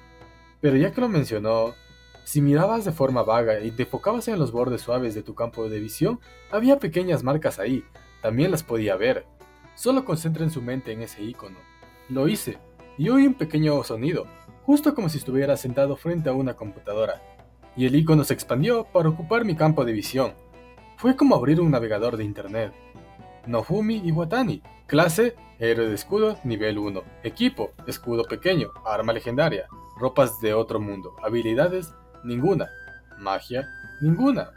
[0.62, 1.74] Pero ya que lo mencionó,
[2.24, 5.68] si mirabas de forma vaga y te enfocabas en los bordes suaves de tu campo
[5.70, 6.20] de visión,
[6.52, 7.84] había pequeñas marcas ahí,
[8.22, 9.26] también las podía ver.
[9.76, 11.58] Solo concentra en su mente en ese icono.
[12.10, 12.60] Lo hice,
[12.98, 14.26] y oí un pequeño sonido,
[14.64, 17.22] justo como si estuviera sentado frente a una computadora.
[17.76, 20.34] Y el icono se expandió para ocupar mi campo de visión.
[20.98, 22.74] Fue como abrir un navegador de internet.
[23.46, 30.54] Nofumi Iwatani, clase, héroe de escudo, nivel 1, equipo, escudo pequeño, arma legendaria, ropas de
[30.54, 32.70] otro mundo, habilidades, Ninguna.
[33.20, 33.70] Magia.
[34.02, 34.52] Ninguna.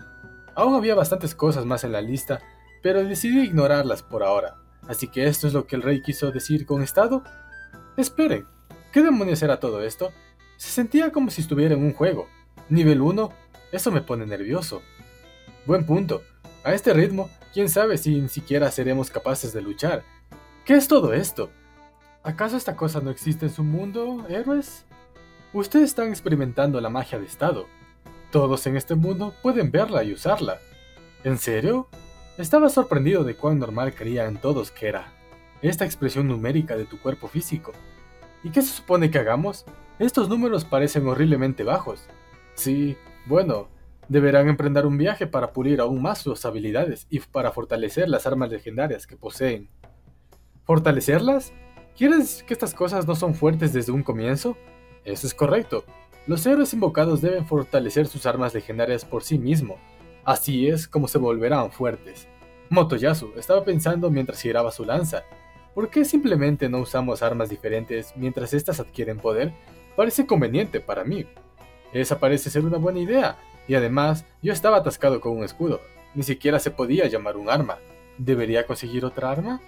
[0.55, 2.40] Aún había bastantes cosas más en la lista,
[2.83, 4.57] pero decidí ignorarlas por ahora.
[4.88, 7.22] Así que esto es lo que el rey quiso decir con estado.
[7.96, 8.46] Esperen,
[8.92, 10.12] ¿qué demonios era todo esto?
[10.57, 12.29] Se sentía como si estuviera en un juego.
[12.70, 13.31] Nivel 1,
[13.72, 14.81] eso me pone nervioso.
[15.66, 16.22] Buen punto.
[16.64, 20.05] A este ritmo, quién sabe si ni siquiera seremos capaces de luchar.
[20.64, 21.50] ¿Qué es todo esto?
[22.22, 24.86] ¿Acaso esta cosa no existe en su mundo, héroes?
[25.57, 27.66] Ustedes están experimentando la magia de estado.
[28.31, 30.59] Todos en este mundo pueden verla y usarla.
[31.25, 31.88] ¿En serio?
[32.37, 35.14] Estaba sorprendido de cuán normal creían todos que era
[35.62, 37.73] esta expresión numérica de tu cuerpo físico.
[38.45, 39.64] ¿Y qué se supone que hagamos?
[39.99, 42.07] Estos números parecen horriblemente bajos.
[42.53, 43.69] Sí, bueno,
[44.11, 48.51] deberán emprender un viaje para pulir aún más sus habilidades y para fortalecer las armas
[48.51, 49.71] legendarias que poseen.
[50.64, 51.55] ¿Fortalecerlas?
[51.97, 54.55] ¿Quieres que estas cosas no son fuertes desde un comienzo?
[55.07, 55.85] Eso es correcto.
[56.27, 59.79] Los héroes invocados deben fortalecer sus armas legendarias por sí mismos.
[60.25, 62.27] Así es como se volverán fuertes.
[62.69, 65.23] Motoyasu estaba pensando mientras giraba su lanza.
[65.73, 69.53] ¿Por qué simplemente no usamos armas diferentes mientras éstas adquieren poder?
[69.95, 71.27] Parece conveniente para mí.
[71.92, 73.38] Esa parece ser una buena idea,
[73.69, 75.81] y además yo estaba atascado con un escudo.
[76.14, 77.79] Ni siquiera se podía llamar un arma.
[78.19, 79.61] ¿Debería conseguir otra arma?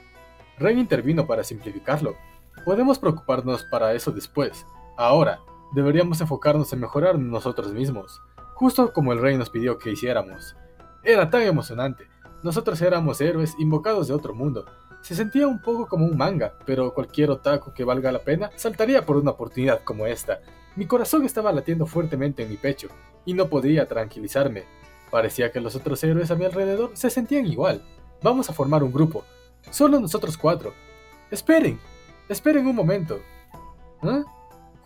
[0.59, 2.17] Ren intervino para simplificarlo.
[2.65, 4.67] Podemos preocuparnos para eso después.
[4.99, 5.39] Ahora,
[5.71, 8.21] deberíamos enfocarnos en mejorar nosotros mismos,
[8.55, 10.57] justo como el rey nos pidió que hiciéramos.
[11.05, 12.09] Era tan emocionante.
[12.43, 14.67] Nosotros éramos héroes invocados de otro mundo.
[15.03, 19.07] Se sentía un poco como un manga, pero cualquier otaku que valga la pena saltaría
[19.07, 20.41] por una oportunidad como esta.
[20.75, 22.89] Mi corazón estaba latiendo fuertemente en mi pecho,
[23.25, 24.65] y no podía tranquilizarme.
[25.13, 27.85] Parecía que los otros héroes a mi alrededor se sentían igual.
[28.21, 29.25] Vamos a formar un grupo.
[29.71, 30.75] Solo nosotros cuatro.
[31.31, 31.79] Esperen,
[32.29, 33.21] esperen un momento.
[34.03, 34.25] ¿Eh?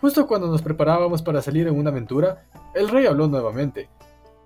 [0.03, 3.89] Justo cuando nos preparábamos para salir en una aventura, el rey habló nuevamente.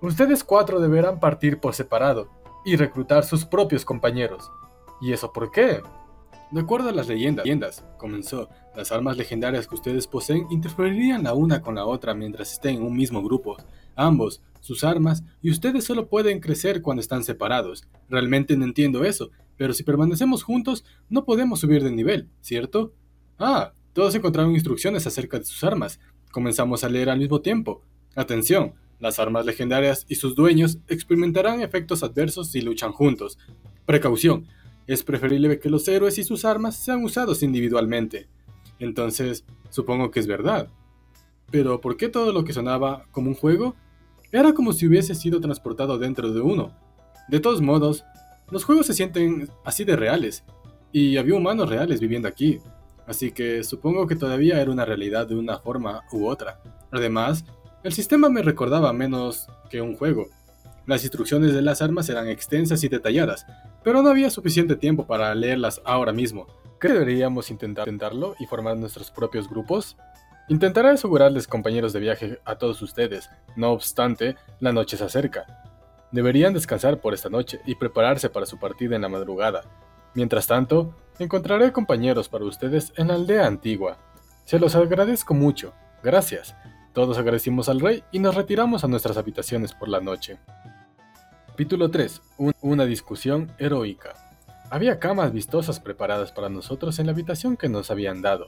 [0.03, 2.29] Ustedes cuatro deberán partir por separado
[2.63, 4.51] y reclutar sus propios compañeros.
[5.01, 5.81] ¿Y eso por qué?
[6.51, 11.63] De acuerdo a las leyendas, comenzó, las armas legendarias que ustedes poseen interferirían la una
[11.63, 13.57] con la otra mientras estén en un mismo grupo.
[13.95, 17.87] Ambos, sus armas, y ustedes solo pueden crecer cuando están separados.
[18.09, 22.93] Realmente no entiendo eso, pero si permanecemos juntos, no podemos subir de nivel, ¿cierto?
[23.39, 25.99] Ah, todos encontraron instrucciones acerca de sus armas.
[26.29, 27.81] Comenzamos a leer al mismo tiempo.
[28.15, 33.39] Atención, las armas legendarias y sus dueños experimentarán efectos adversos si luchan juntos.
[33.87, 34.45] Precaución,
[34.85, 38.27] es preferible que los héroes y sus armas sean usados individualmente.
[38.77, 40.69] Entonces, supongo que es verdad.
[41.49, 43.75] Pero, ¿por qué todo lo que sonaba como un juego?
[44.31, 46.77] Era como si hubiese sido transportado dentro de uno.
[47.29, 48.03] De todos modos,
[48.51, 50.43] los juegos se sienten así de reales,
[50.91, 52.59] y había humanos reales viviendo aquí,
[53.07, 56.59] así que supongo que todavía era una realidad de una forma u otra.
[56.91, 57.43] Además,
[57.83, 60.27] el sistema me recordaba menos que un juego,
[60.87, 63.45] las instrucciones de las armas eran extensas y detalladas,
[63.83, 66.47] pero no había suficiente tiempo para leerlas ahora mismo.
[66.79, 69.97] ¿Qué deberíamos intentar intentarlo y formar nuestros propios grupos?
[70.47, 75.45] Intentaré asegurarles compañeros de viaje a todos ustedes, no obstante, la noche se acerca.
[76.13, 79.63] Deberían descansar por esta noche y prepararse para su partida en la madrugada.
[80.17, 83.99] Mientras tanto, encontraré compañeros para ustedes en la aldea antigua.
[84.45, 85.75] Se los agradezco mucho.
[86.01, 86.55] Gracias.
[86.91, 90.39] Todos agradecimos al rey y nos retiramos a nuestras habitaciones por la noche.
[91.45, 92.19] Capítulo 3.
[92.61, 94.15] una discusión heroica.
[94.71, 98.47] Había camas vistosas preparadas para nosotros en la habitación que nos habían dado.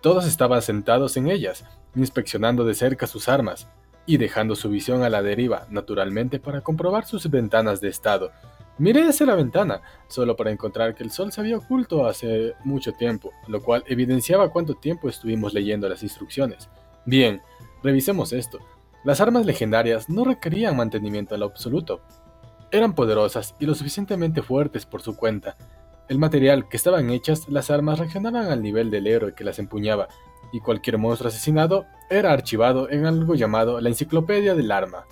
[0.00, 3.68] Todos estaban sentados en ellas, inspeccionando de cerca sus armas,
[4.06, 8.32] y dejando su visión a la deriva, naturalmente para comprobar sus ventanas de estado.
[8.78, 12.92] Miré hacia la ventana, solo para encontrar que el sol se había oculto hace mucho
[12.92, 16.68] tiempo, lo cual evidenciaba cuánto tiempo estuvimos leyendo las instrucciones.
[17.04, 17.42] Bien,
[17.82, 18.58] revisemos esto.
[19.04, 22.00] Las armas legendarias no requerían mantenimiento al absoluto,
[22.72, 25.56] eran poderosas y lo suficientemente fuertes por su cuenta.
[26.08, 30.08] El material que estaban hechas, las armas reaccionaban al nivel del héroe que las empuñaba,
[30.52, 35.04] y cualquier monstruo asesinado era archivado en algo llamado la Enciclopedia del Arma.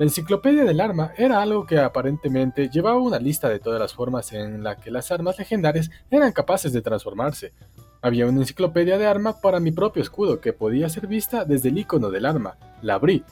[0.00, 4.32] La Enciclopedia del Arma era algo que aparentemente llevaba una lista de todas las formas
[4.32, 7.52] en la que las armas legendarias eran capaces de transformarse.
[8.00, 11.76] Había una enciclopedia de arma para mi propio escudo que podía ser vista desde el
[11.76, 12.56] icono del arma.
[12.80, 13.24] La abrí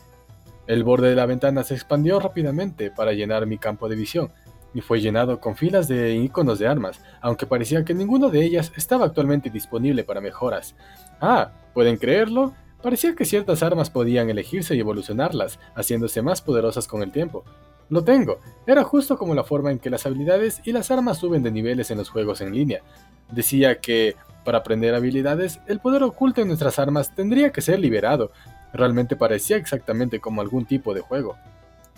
[0.66, 4.31] el borde de la ventana se expandió rápidamente para llenar mi campo de visión,
[4.74, 8.70] y fue llenado con filas de iconos de armas, aunque parecía que ninguno de ellas
[8.76, 10.76] estaba actualmente disponible para mejoras.
[11.18, 12.52] Ah, ¿pueden creerlo?
[12.83, 17.45] Parecía que ciertas armas podían elegirse y evolucionarlas, haciéndose más poderosas con el tiempo.
[17.91, 21.43] Lo tengo, era justo como la forma en que las habilidades y las armas suben
[21.43, 22.83] de niveles en los juegos en línea.
[23.31, 24.14] Decía que,
[24.45, 28.31] para aprender habilidades, el poder oculto en nuestras armas tendría que ser liberado,
[28.73, 31.37] Realmente parecía exactamente como algún tipo de juego.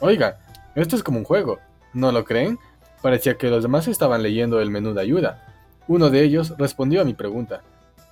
[0.00, 0.38] Oiga,
[0.74, 1.58] esto es como un juego,
[1.92, 2.58] ¿no lo creen?
[3.02, 5.46] Parecía que los demás estaban leyendo el menú de ayuda.
[5.88, 7.62] Uno de ellos respondió a mi pregunta.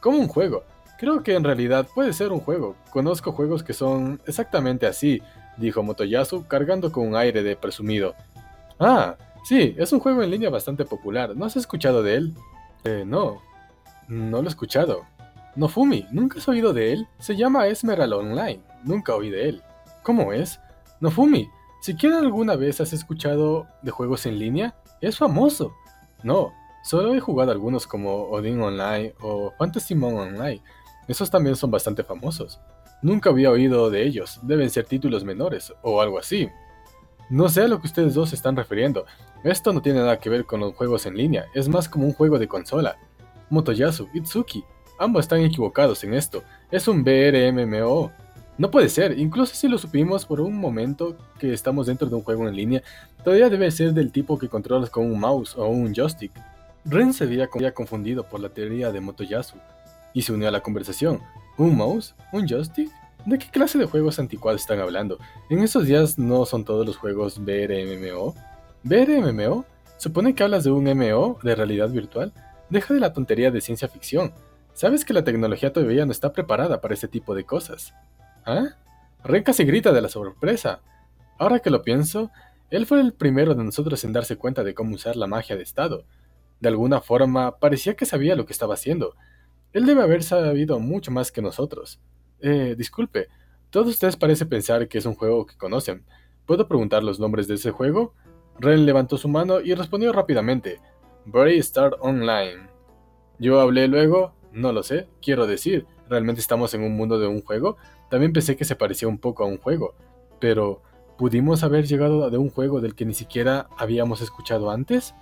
[0.00, 0.64] ¿Cómo un juego?
[0.98, 2.74] Creo que en realidad puede ser un juego.
[2.90, 5.22] Conozco juegos que son exactamente así,
[5.56, 8.14] dijo Motoyasu cargando con un aire de presumido.
[8.80, 11.36] Ah, sí, es un juego en línea bastante popular.
[11.36, 12.34] ¿No has escuchado de él?
[12.84, 13.40] Eh, no.
[14.08, 15.04] No lo he escuchado.
[15.54, 17.08] Nofumi, ¿nunca has oído de él?
[17.18, 18.60] Se llama Esmeralda Online.
[18.84, 19.62] Nunca oí de él.
[20.02, 20.60] ¿Cómo es?
[21.00, 21.48] Nofumi,
[21.80, 24.74] ¿siquiera alguna vez has escuchado de juegos en línea?
[25.00, 25.72] Es famoso.
[26.22, 30.62] No, solo he jugado algunos como Odin Online o Fantasy Mon Online.
[31.08, 32.60] Esos también son bastante famosos.
[33.00, 36.48] Nunca había oído de ellos, deben ser títulos menores o algo así.
[37.30, 39.06] No sé a lo que ustedes dos están refiriendo.
[39.42, 42.12] Esto no tiene nada que ver con los juegos en línea, es más como un
[42.12, 42.98] juego de consola.
[43.48, 44.62] Motoyasu, Itsuki,
[44.98, 46.42] ambos están equivocados en esto.
[46.70, 48.12] Es un BRMMO.
[48.58, 52.22] No puede ser, incluso si lo supimos por un momento que estamos dentro de un
[52.22, 52.82] juego en línea,
[53.24, 56.32] todavía debe ser del tipo que controlas con un mouse o un joystick.
[56.84, 59.56] Ren se había confundido por la teoría de Motoyasu
[60.14, 61.20] y se unió a la conversación.
[61.56, 62.14] ¿Un mouse?
[62.32, 62.90] ¿Un joystick?
[63.26, 65.18] ¿De qué clase de juegos anticuados están hablando?
[65.50, 68.34] En esos días no son todos los juegos BRMMO.
[68.84, 69.64] ¿BRMMO?
[69.96, 72.32] ¿Supone que hablas de un MMO de realidad virtual?
[72.70, 74.32] Deja de la tontería de ciencia ficción.
[74.72, 77.92] Sabes que la tecnología todavía no está preparada para este tipo de cosas.
[78.46, 78.68] ¿Ah?
[79.24, 80.80] Ren casi grita de la sorpresa.
[81.38, 82.30] Ahora que lo pienso,
[82.70, 85.64] él fue el primero de nosotros en darse cuenta de cómo usar la magia de
[85.64, 86.04] estado.
[86.60, 89.14] De alguna forma, parecía que sabía lo que estaba haciendo.
[89.78, 92.00] Él debe haber sabido mucho más que nosotros.
[92.40, 93.28] Eh, disculpe,
[93.70, 96.04] todos ustedes parecen pensar que es un juego que conocen.
[96.46, 98.12] ¿Puedo preguntar los nombres de ese juego?
[98.58, 100.80] Ren levantó su mano y respondió rápidamente.
[101.26, 102.68] Brave Star Online.
[103.38, 107.40] Yo hablé luego, no lo sé, quiero decir, ¿realmente estamos en un mundo de un
[107.40, 107.76] juego?
[108.10, 109.94] También pensé que se parecía un poco a un juego,
[110.40, 110.82] pero
[111.16, 115.14] ¿pudimos haber llegado de un juego del que ni siquiera habíamos escuchado antes?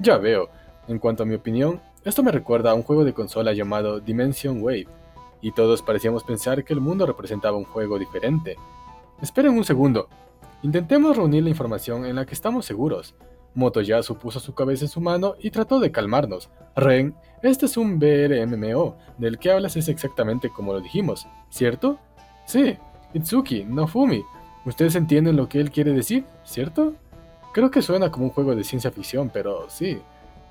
[0.00, 0.50] Ya veo,
[0.86, 4.62] en cuanto a mi opinión, esto me recuerda a un juego de consola llamado Dimension
[4.62, 4.88] Wave,
[5.40, 8.56] y todos parecíamos pensar que el mundo representaba un juego diferente.
[9.20, 10.08] Esperen un segundo.
[10.62, 13.14] Intentemos reunir la información en la que estamos seguros.
[13.54, 16.48] Motoyasu puso su cabeza en su mano y trató de calmarnos.
[16.74, 21.98] Ren, este es un BRMMO, del que hablas es exactamente como lo dijimos, ¿cierto?
[22.46, 22.76] Sí,
[23.12, 24.22] Itsuki, Nofumi.
[24.64, 26.94] ¿Ustedes entienden lo que él quiere decir, cierto?
[27.52, 30.00] Creo que suena como un juego de ciencia ficción, pero sí,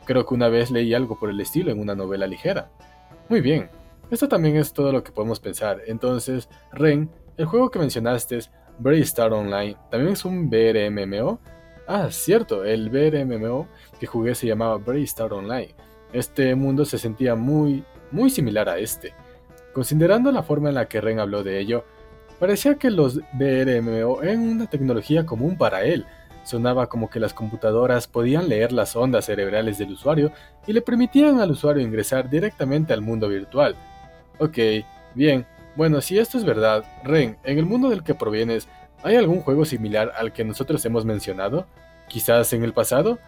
[0.06, 2.70] Creo que una vez leí algo por el estilo en una novela ligera.
[3.30, 3.70] Muy bien,
[4.10, 5.82] esto también es todo lo que podemos pensar.
[5.88, 11.40] Entonces, Ren, el juego que mencionaste es Brave Star Online, ¿también es un BRMMO?
[11.88, 13.68] Ah, cierto, el BRMMO
[14.00, 15.74] que jugué se llamaba Brave Star Online.
[16.14, 19.14] Este mundo se sentía muy, muy similar a este.
[19.74, 21.86] Considerando la forma en la que Ren habló de ello,
[22.40, 26.06] parecía que los BRMMO eran una tecnología común para él,
[26.44, 30.32] Sonaba como que las computadoras podían leer las ondas cerebrales del usuario
[30.68, 33.76] y le permitían al usuario ingresar directamente al mundo virtual.
[34.40, 34.58] Ok,
[35.14, 38.68] bien, bueno, si esto es verdad, Ren, en el mundo del que provienes,
[39.04, 41.68] ¿hay algún juego similar al que nosotros hemos mencionado?
[42.08, 43.20] ¿Quizás en el pasado?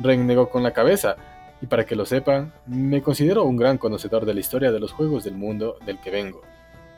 [0.00, 1.16] Ren negó con la cabeza,
[1.60, 4.92] y para que lo sepan, me considero un gran conocedor de la historia de los
[4.92, 6.42] juegos del mundo del que vengo.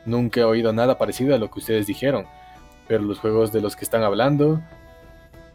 [0.05, 2.25] Nunca he oído nada parecido a lo que ustedes dijeron,
[2.87, 4.61] pero los juegos de los que están hablando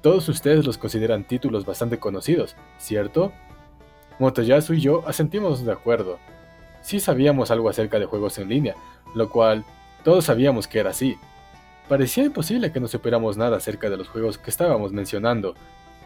[0.03, 3.33] todos ustedes los consideran títulos bastante conocidos, ¿cierto?
[4.19, 6.19] Motoyasu y yo asentimos de acuerdo.
[6.83, 8.75] Sí sabíamos algo acerca de juegos en línea,
[9.15, 9.65] lo cual
[10.05, 11.17] todos sabíamos que era así.
[11.89, 15.55] Parecía imposible que no supiéramos nada acerca de los juegos que estábamos mencionando,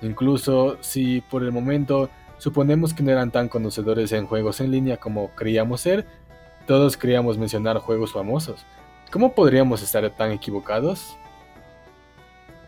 [0.02, 4.96] incluso si por el momento suponemos que no eran tan conocedores en juegos en línea
[4.96, 6.06] como creíamos ser,
[6.66, 8.64] todos creíamos mencionar juegos famosos.
[9.12, 11.16] ¿Cómo podríamos estar tan equivocados?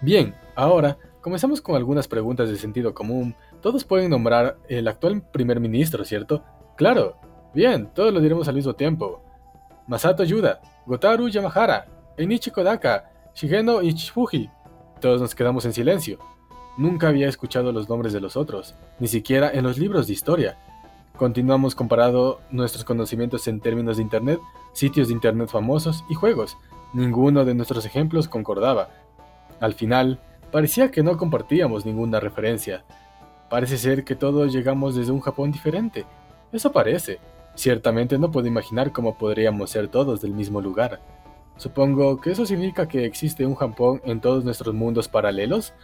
[0.01, 3.35] Bien, ahora Comenzamos con algunas preguntas de sentido común.
[3.61, 6.45] Todos pueden nombrar el actual primer ministro, ¿cierto?
[6.77, 7.17] Claro.
[7.53, 9.25] Bien, todos lo diremos al mismo tiempo.
[9.89, 14.49] Masato Yuda, Gotaru Yamahara, Enichi Kodaka, Shigeno Ichifuji.
[15.01, 16.21] Todos nos quedamos en silencio.
[16.79, 20.57] Nunca había escuchado los nombres de los otros, ni siquiera en los libros de historia.
[21.17, 24.39] Continuamos comparando nuestros conocimientos en términos de Internet,
[24.75, 26.57] sitios de Internet famosos y juegos.
[26.95, 28.91] Ninguno de nuestros ejemplos concordaba.
[29.59, 30.21] Al final,
[30.57, 32.83] Parecía que no compartíamos ninguna referencia.
[33.51, 36.07] Parece ser que todos llegamos desde un Japón diferente.
[36.51, 37.19] Eso parece.
[37.55, 40.99] Ciertamente no puedo imaginar cómo podríamos ser todos del mismo lugar.
[41.59, 45.75] Supongo que eso significa que existe un Japón en todos nuestros mundos paralelos.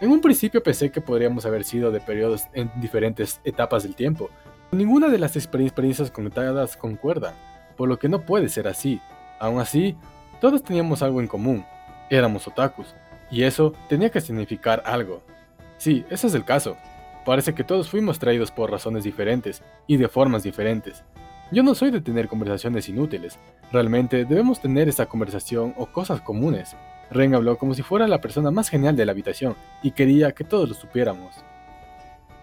[0.00, 4.30] En un principio pensé que podríamos haber sido de periodos en diferentes etapas del tiempo.
[4.72, 7.34] Ninguna de las experiencias conectadas concuerda,
[7.76, 9.00] por lo que no puede ser así.
[9.38, 9.94] Aún así,
[10.40, 11.64] todos teníamos algo en común.
[12.10, 12.96] Éramos otakus.
[13.30, 15.22] Y eso tenía que significar algo.
[15.76, 16.76] Sí, ese es el caso.
[17.24, 21.04] Parece que todos fuimos traídos por razones diferentes y de formas diferentes.
[21.50, 23.38] Yo no soy de tener conversaciones inútiles.
[23.72, 26.76] Realmente debemos tener esa conversación o cosas comunes.
[27.10, 30.44] Ren habló como si fuera la persona más genial de la habitación y quería que
[30.44, 31.34] todos lo supiéramos.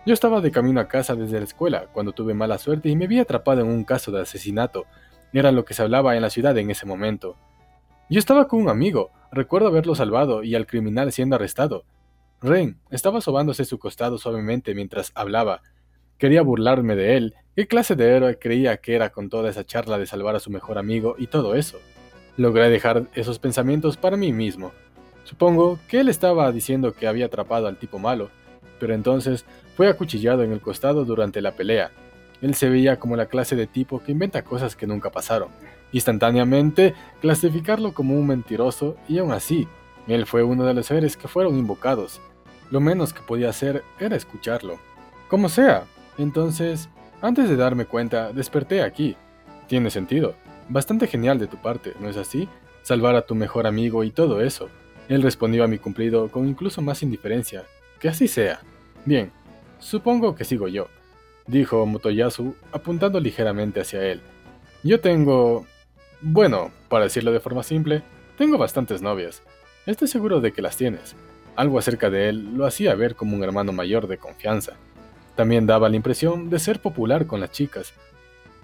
[0.07, 3.07] Yo estaba de camino a casa desde la escuela cuando tuve mala suerte y me
[3.07, 4.85] vi atrapado en un caso de asesinato.
[5.33, 7.35] Era lo que se hablaba en la ciudad en ese momento.
[8.09, 11.83] Yo estaba con un amigo, recuerdo haberlo salvado y al criminal siendo arrestado.
[12.41, 15.61] Ren estaba sobándose su costado suavemente mientras hablaba.
[16.17, 17.33] Quería burlarme de él.
[17.55, 20.49] ¿Qué clase de héroe creía que era con toda esa charla de salvar a su
[20.49, 21.77] mejor amigo y todo eso?
[22.37, 24.71] Logré dejar esos pensamientos para mí mismo.
[25.25, 28.29] Supongo que él estaba diciendo que había atrapado al tipo malo,
[28.79, 29.45] pero entonces
[29.75, 31.91] fue acuchillado en el costado durante la pelea.
[32.41, 35.49] Él se veía como la clase de tipo que inventa cosas que nunca pasaron.
[35.91, 39.67] Instantáneamente, clasificarlo como un mentiroso y aún así,
[40.07, 42.21] él fue uno de los seres que fueron invocados.
[42.71, 44.77] Lo menos que podía hacer era escucharlo.
[45.29, 45.85] Como sea,
[46.17, 46.89] entonces,
[47.21, 49.15] antes de darme cuenta, desperté aquí.
[49.67, 50.35] Tiene sentido.
[50.69, 52.47] Bastante genial de tu parte, ¿no es así?
[52.83, 54.69] Salvar a tu mejor amigo y todo eso.
[55.09, 57.63] Él respondió a mi cumplido con incluso más indiferencia.
[57.99, 58.59] Que así sea.
[59.05, 59.31] Bien,
[59.79, 60.87] supongo que sigo yo,
[61.47, 64.21] dijo Motoyasu apuntando ligeramente hacia él.
[64.83, 65.65] Yo tengo...
[66.21, 68.03] Bueno, para decirlo de forma simple,
[68.37, 69.41] tengo bastantes novias.
[69.85, 71.15] Estoy seguro de que las tienes.
[71.55, 74.73] Algo acerca de él lo hacía ver como un hermano mayor de confianza.
[75.35, 77.93] También daba la impresión de ser popular con las chicas.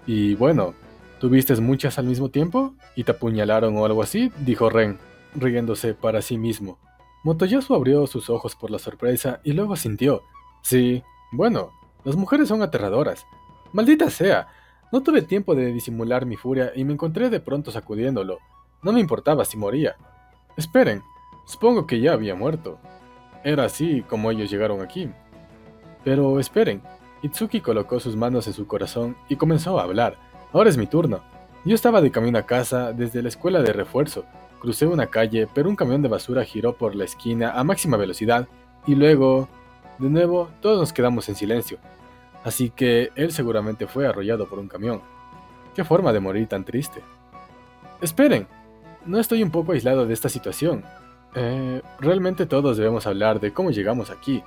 [0.06, 0.74] Y bueno,
[1.20, 2.74] ¿tuviste muchas al mismo tiempo?
[2.96, 4.32] ¿Y te apuñalaron o algo así?
[4.38, 4.98] dijo Ren,
[5.34, 6.78] riéndose para sí mismo.
[7.24, 10.22] Motoyasu abrió sus ojos por la sorpresa y luego sintió.
[10.62, 11.70] Sí, bueno,
[12.04, 13.26] las mujeres son aterradoras.
[13.72, 14.48] Maldita sea,
[14.92, 18.38] no tuve tiempo de disimular mi furia y me encontré de pronto sacudiéndolo.
[18.82, 19.96] No me importaba si moría.
[20.56, 21.02] Esperen,
[21.44, 22.78] Supongo que ya había muerto.
[23.44, 25.10] Era así como ellos llegaron aquí.
[26.04, 26.82] Pero esperen.
[27.22, 30.16] Itsuki colocó sus manos en su corazón y comenzó a hablar.
[30.52, 31.20] Ahora es mi turno.
[31.64, 34.24] Yo estaba de camino a casa desde la escuela de refuerzo.
[34.60, 38.48] Crucé una calle, pero un camión de basura giró por la esquina a máxima velocidad
[38.86, 39.48] y luego,
[39.98, 41.78] de nuevo, todos nos quedamos en silencio.
[42.44, 45.00] Así que él seguramente fue arrollado por un camión.
[45.74, 47.02] Qué forma de morir tan triste.
[48.00, 48.46] Esperen,
[49.06, 50.84] ¿no estoy un poco aislado de esta situación?
[51.34, 54.42] Eh, realmente todos debemos hablar de cómo llegamos aquí.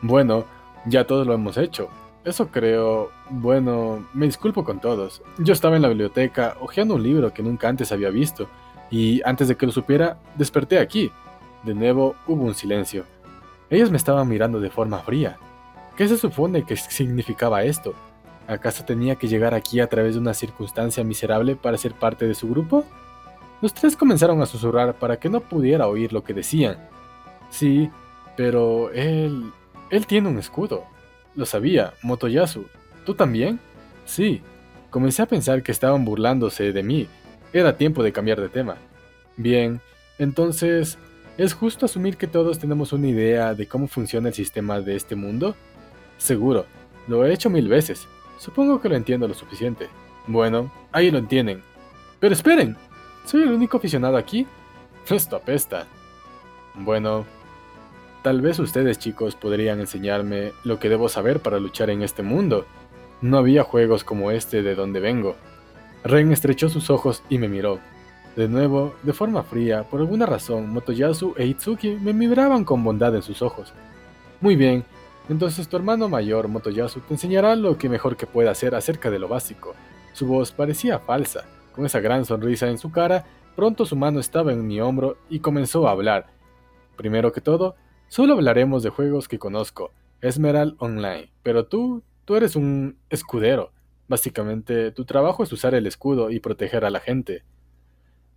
[0.00, 0.44] Bueno,
[0.86, 1.88] ya todos lo hemos hecho.
[2.24, 3.10] Eso creo...
[3.28, 5.22] Bueno, me disculpo con todos.
[5.38, 8.48] Yo estaba en la biblioteca hojeando un libro que nunca antes había visto,
[8.90, 11.10] y antes de que lo supiera, desperté aquí.
[11.64, 13.04] De nuevo hubo un silencio.
[13.68, 15.36] Ellos me estaban mirando de forma fría.
[15.96, 17.94] ¿Qué se supone que significaba esto?
[18.48, 22.34] ¿Acaso tenía que llegar aquí a través de una circunstancia miserable para ser parte de
[22.34, 22.84] su grupo?
[23.62, 26.76] Los tres comenzaron a susurrar para que no pudiera oír lo que decían.
[27.50, 27.90] Sí,
[28.36, 29.52] pero él...
[29.90, 30.84] Él tiene un escudo.
[31.36, 32.66] Lo sabía, Motoyasu.
[33.06, 33.60] ¿Tú también?
[34.04, 34.42] Sí.
[34.90, 37.06] Comencé a pensar que estaban burlándose de mí.
[37.52, 38.76] Era tiempo de cambiar de tema.
[39.36, 39.80] Bien,
[40.18, 40.98] entonces,
[41.38, 45.14] ¿es justo asumir que todos tenemos una idea de cómo funciona el sistema de este
[45.14, 45.54] mundo?
[46.18, 46.66] Seguro,
[47.08, 48.06] lo he hecho mil veces.
[48.38, 49.88] Supongo que lo entiendo lo suficiente.
[50.26, 51.62] Bueno, ahí lo entienden.
[52.20, 52.76] Pero esperen,
[53.24, 54.46] ¿Soy el único aficionado aquí?
[55.08, 55.86] Esto apesta.
[56.74, 57.24] Bueno,
[58.22, 62.66] tal vez ustedes chicos podrían enseñarme lo que debo saber para luchar en este mundo.
[63.22, 65.36] No había juegos como este de donde vengo.
[66.04, 67.78] Ren estrechó sus ojos y me miró.
[68.36, 73.14] De nuevo, de forma fría, por alguna razón, Motoyasu e Itsuki me miraban con bondad
[73.14, 73.72] en sus ojos.
[74.42, 74.84] Muy bien,
[75.28, 79.18] entonces tu hermano mayor, Motoyasu, te enseñará lo que mejor que pueda hacer acerca de
[79.18, 79.74] lo básico.
[80.12, 83.24] Su voz parecía falsa, con esa gran sonrisa en su cara,
[83.56, 86.26] pronto su mano estaba en mi hombro y comenzó a hablar.
[86.96, 87.74] Primero que todo,
[88.08, 93.72] solo hablaremos de juegos que conozco, Esmerald Online, pero tú, tú eres un escudero.
[94.06, 97.42] Básicamente, tu trabajo es usar el escudo y proteger a la gente.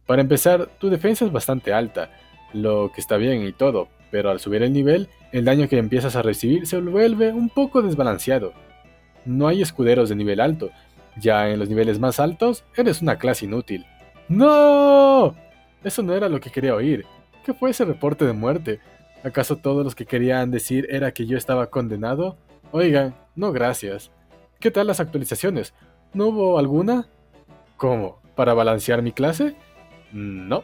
[0.06, 2.12] Para empezar, tu defensa es bastante alta,
[2.54, 6.16] lo que está bien y todo, pero al subir el nivel, el daño que empiezas
[6.16, 8.54] a recibir se vuelve un poco desbalanceado.
[9.26, 10.70] No hay escuderos de nivel alto,
[11.20, 13.86] ya en los niveles más altos, eres una clase inútil.
[14.30, 15.36] ¡No!
[15.84, 17.06] Eso no era lo que quería oír.
[17.46, 18.80] ¿Qué fue ese reporte de muerte?
[19.24, 22.38] ¿Acaso todos los que querían decir era que yo estaba condenado?
[22.72, 24.12] Oigan, no gracias.
[24.60, 25.74] ¿Qué tal las actualizaciones?
[26.14, 27.08] ¿No hubo alguna?
[27.78, 28.20] ¿Cómo?
[28.36, 29.56] ¿Para balancear mi clase?
[30.12, 30.64] No.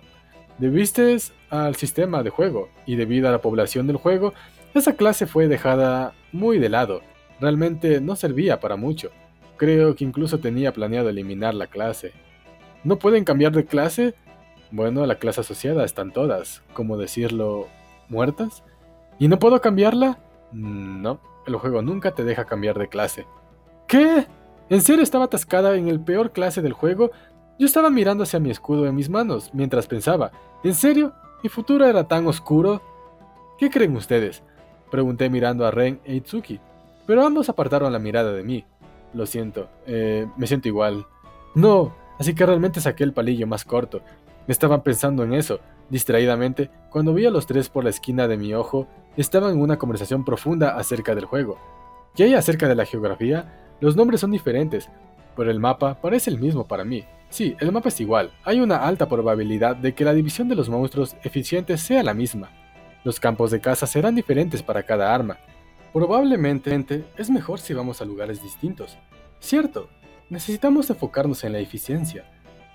[0.57, 1.17] Debiste
[1.49, 4.33] al sistema de juego, y debido a la población del juego,
[4.73, 7.01] esa clase fue dejada muy de lado.
[7.39, 9.11] Realmente no servía para mucho.
[9.57, 12.11] Creo que incluso tenía planeado eliminar la clase.
[12.83, 14.15] ¿No pueden cambiar de clase?
[14.71, 17.67] Bueno, la clase asociada están todas, como decirlo,
[18.09, 18.63] muertas.
[19.19, 20.19] ¿Y no puedo cambiarla?
[20.51, 23.25] No, el juego nunca te deja cambiar de clase.
[23.87, 24.25] ¿Qué?
[24.69, 27.11] En serio estaba atascada en el peor clase del juego.
[27.59, 30.31] Yo estaba mirando hacia mi escudo en mis manos mientras pensaba,
[30.63, 31.13] ¿en serio?
[31.43, 32.81] ¿Mi futuro era tan oscuro?
[33.59, 34.41] ¿Qué creen ustedes?
[34.89, 36.59] Pregunté mirando a Ren e Itsuki,
[37.05, 38.65] pero ambos apartaron la mirada de mí.
[39.13, 41.05] Lo siento, eh, me siento igual.
[41.53, 44.01] No, así que realmente saqué el palillo más corto.
[44.47, 48.55] Estaban pensando en eso, distraídamente, cuando vi a los tres por la esquina de mi
[48.55, 51.59] ojo, estaban en una conversación profunda acerca del juego.
[52.15, 53.75] ¿Qué hay acerca de la geografía?
[53.79, 54.89] Los nombres son diferentes,
[55.35, 57.05] pero el mapa parece el mismo para mí.
[57.33, 58.31] Sí, el mapa es igual.
[58.43, 62.51] Hay una alta probabilidad de que la división de los monstruos eficientes sea la misma.
[63.03, 65.39] Los campos de caza serán diferentes para cada arma.
[65.91, 68.99] Probablemente es mejor si vamos a lugares distintos.
[69.39, 69.89] Cierto,
[70.29, 72.23] necesitamos enfocarnos en la eficiencia.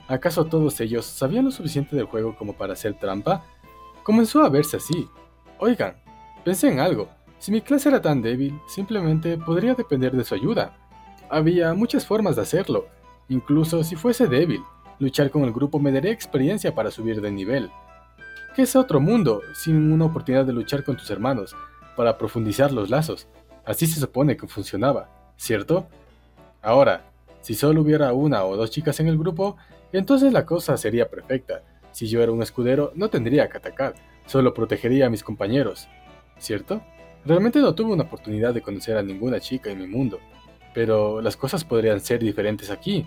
[0.08, 3.44] ¿Acaso todos ellos sabían lo suficiente del juego como para hacer trampa?
[4.02, 5.08] Comenzó a verse así.
[5.60, 5.94] Oigan,
[6.44, 7.08] pensé en algo.
[7.38, 10.76] Si mi clase era tan débil, simplemente podría depender de su ayuda.
[11.30, 12.97] Había muchas formas de hacerlo.
[13.28, 14.62] Incluso si fuese débil,
[14.98, 17.70] luchar con el grupo me daría experiencia para subir de nivel.
[18.54, 21.54] ¿Qué es otro mundo sin una oportunidad de luchar con tus hermanos
[21.96, 23.28] para profundizar los lazos?
[23.64, 25.86] Así se supone que funcionaba, ¿cierto?
[26.62, 27.04] Ahora,
[27.40, 29.56] si solo hubiera una o dos chicas en el grupo,
[29.92, 31.62] entonces la cosa sería perfecta.
[31.92, 33.94] Si yo era un escudero, no tendría que atacar,
[34.26, 35.88] solo protegería a mis compañeros,
[36.38, 36.82] ¿cierto?
[37.24, 40.18] Realmente no tuve una oportunidad de conocer a ninguna chica en mi mundo,
[40.78, 43.04] pero las cosas podrían ser diferentes aquí.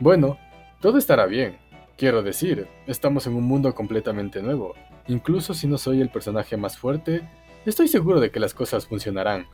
[0.00, 0.38] Bueno,
[0.80, 1.56] todo estará bien.
[1.96, 4.74] Quiero decir, estamos en un mundo completamente nuevo.
[5.06, 7.22] Incluso si no soy el personaje más fuerte,
[7.64, 9.46] estoy seguro de que las cosas funcionarán.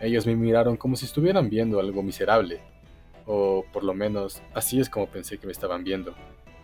[0.00, 2.60] Ellos me miraron como si estuvieran viendo algo miserable.
[3.26, 6.14] O por lo menos así es como pensé que me estaban viendo.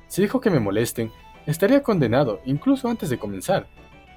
[0.06, 1.12] Si dijo que me molesten,
[1.44, 3.66] estaría condenado incluso antes de comenzar.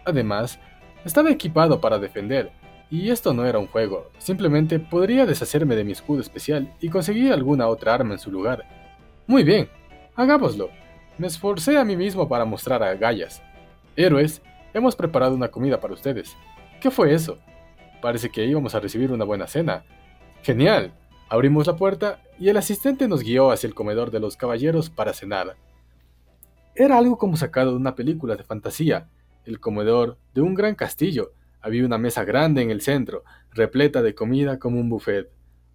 [0.05, 0.61] Además,
[1.03, 2.53] estaba equipado para defender,
[2.93, 7.33] y esto no era un juego, simplemente podría deshacerme de mi escudo especial y conseguir
[7.33, 8.65] alguna otra arma en su lugar.
[9.25, 9.67] Muy bien,
[10.15, 10.69] hagámoslo.
[11.17, 13.41] Me esforcé a mí mismo para mostrar a Gallas.
[13.95, 14.43] Héroes,
[14.75, 16.37] hemos preparado una comida para ustedes.
[16.79, 17.39] ¿Qué fue eso?
[17.99, 19.85] Parece que íbamos a recibir una buena cena.
[20.43, 20.93] Genial.
[21.29, 25.13] Abrimos la puerta y el asistente nos guió hacia el comedor de los caballeros para
[25.13, 25.55] cenar.
[26.75, 29.09] Era algo como sacado de una película de fantasía,
[29.45, 31.31] el comedor de un gran castillo,
[31.63, 35.31] había una mesa grande en el centro, repleta de comida como un buffet.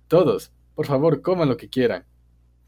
[0.06, 2.04] Todos, por favor, coman lo que quieran.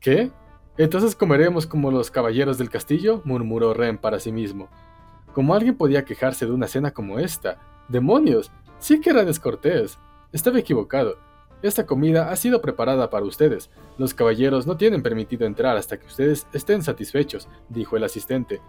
[0.01, 0.33] ¿Qué?
[0.79, 4.69] Entonces comeremos como los caballeros del castillo, murmuró Ren para sí mismo.
[5.35, 7.59] ¿Cómo alguien podía quejarse de una cena como esta?
[7.89, 8.51] ¡Demonios!
[8.79, 9.99] Sí que era descortés.
[10.33, 11.19] Estaba equivocado.
[11.63, 13.71] Esta comida ha sido preparada para ustedes.
[13.99, 18.63] Los caballeros no tienen permitido entrar hasta que ustedes estén satisfechos, dijo el asistente,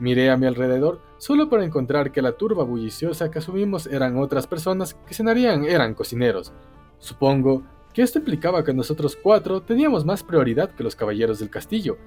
[0.00, 4.46] Miré a mi alrededor solo para encontrar que la turba bulliciosa que asumimos eran otras
[4.46, 6.54] personas que cenarían eran cocineros.
[6.98, 11.98] Supongo que esto implicaba que nosotros cuatro teníamos más prioridad que los caballeros del castillo.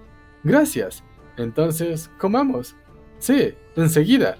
[0.43, 1.03] Gracias.
[1.37, 2.75] Entonces, comamos.
[3.19, 4.37] Sí, enseguida.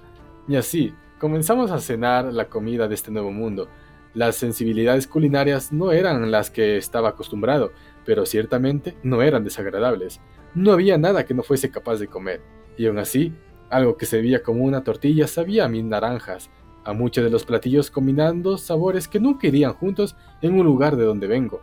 [0.48, 3.68] Y así, comenzamos a cenar la comida de este nuevo mundo.
[4.14, 7.72] Las sensibilidades culinarias no eran las que estaba acostumbrado,
[8.04, 10.20] pero ciertamente no eran desagradables.
[10.54, 12.40] No había nada que no fuese capaz de comer.
[12.76, 13.32] Y aún así,
[13.70, 16.50] algo que se veía como una tortilla sabía a mis naranjas,
[16.84, 21.04] a muchos de los platillos combinando sabores que nunca irían juntos en un lugar de
[21.04, 21.60] donde vengo.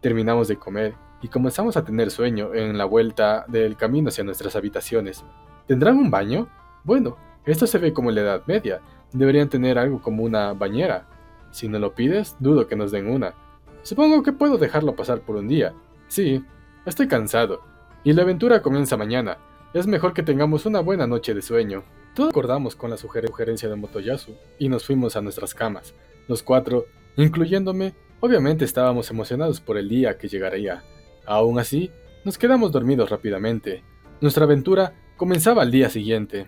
[0.00, 4.56] Terminamos de comer y comenzamos a tener sueño en la vuelta del camino hacia nuestras
[4.56, 5.24] habitaciones.
[5.66, 6.48] ¿Tendrán un baño?
[6.84, 8.80] Bueno, esto se ve como en la Edad Media.
[9.12, 11.06] Deberían tener algo como una bañera.
[11.50, 13.34] Si no lo pides, dudo que nos den una.
[13.82, 15.72] Supongo que puedo dejarlo pasar por un día.
[16.08, 16.44] Sí,
[16.84, 17.62] estoy cansado.
[18.04, 19.38] Y la aventura comienza mañana.
[19.76, 21.84] Es mejor que tengamos una buena noche de sueño.
[22.14, 25.92] Todos acordamos con la sugerencia de Motoyasu y nos fuimos a nuestras camas.
[26.28, 26.86] Los cuatro,
[27.18, 30.82] incluyéndome, obviamente estábamos emocionados por el día que llegaría.
[31.26, 31.90] Aún así,
[32.24, 33.84] nos quedamos dormidos rápidamente.
[34.22, 36.44] Nuestra aventura comenzaba al día siguiente.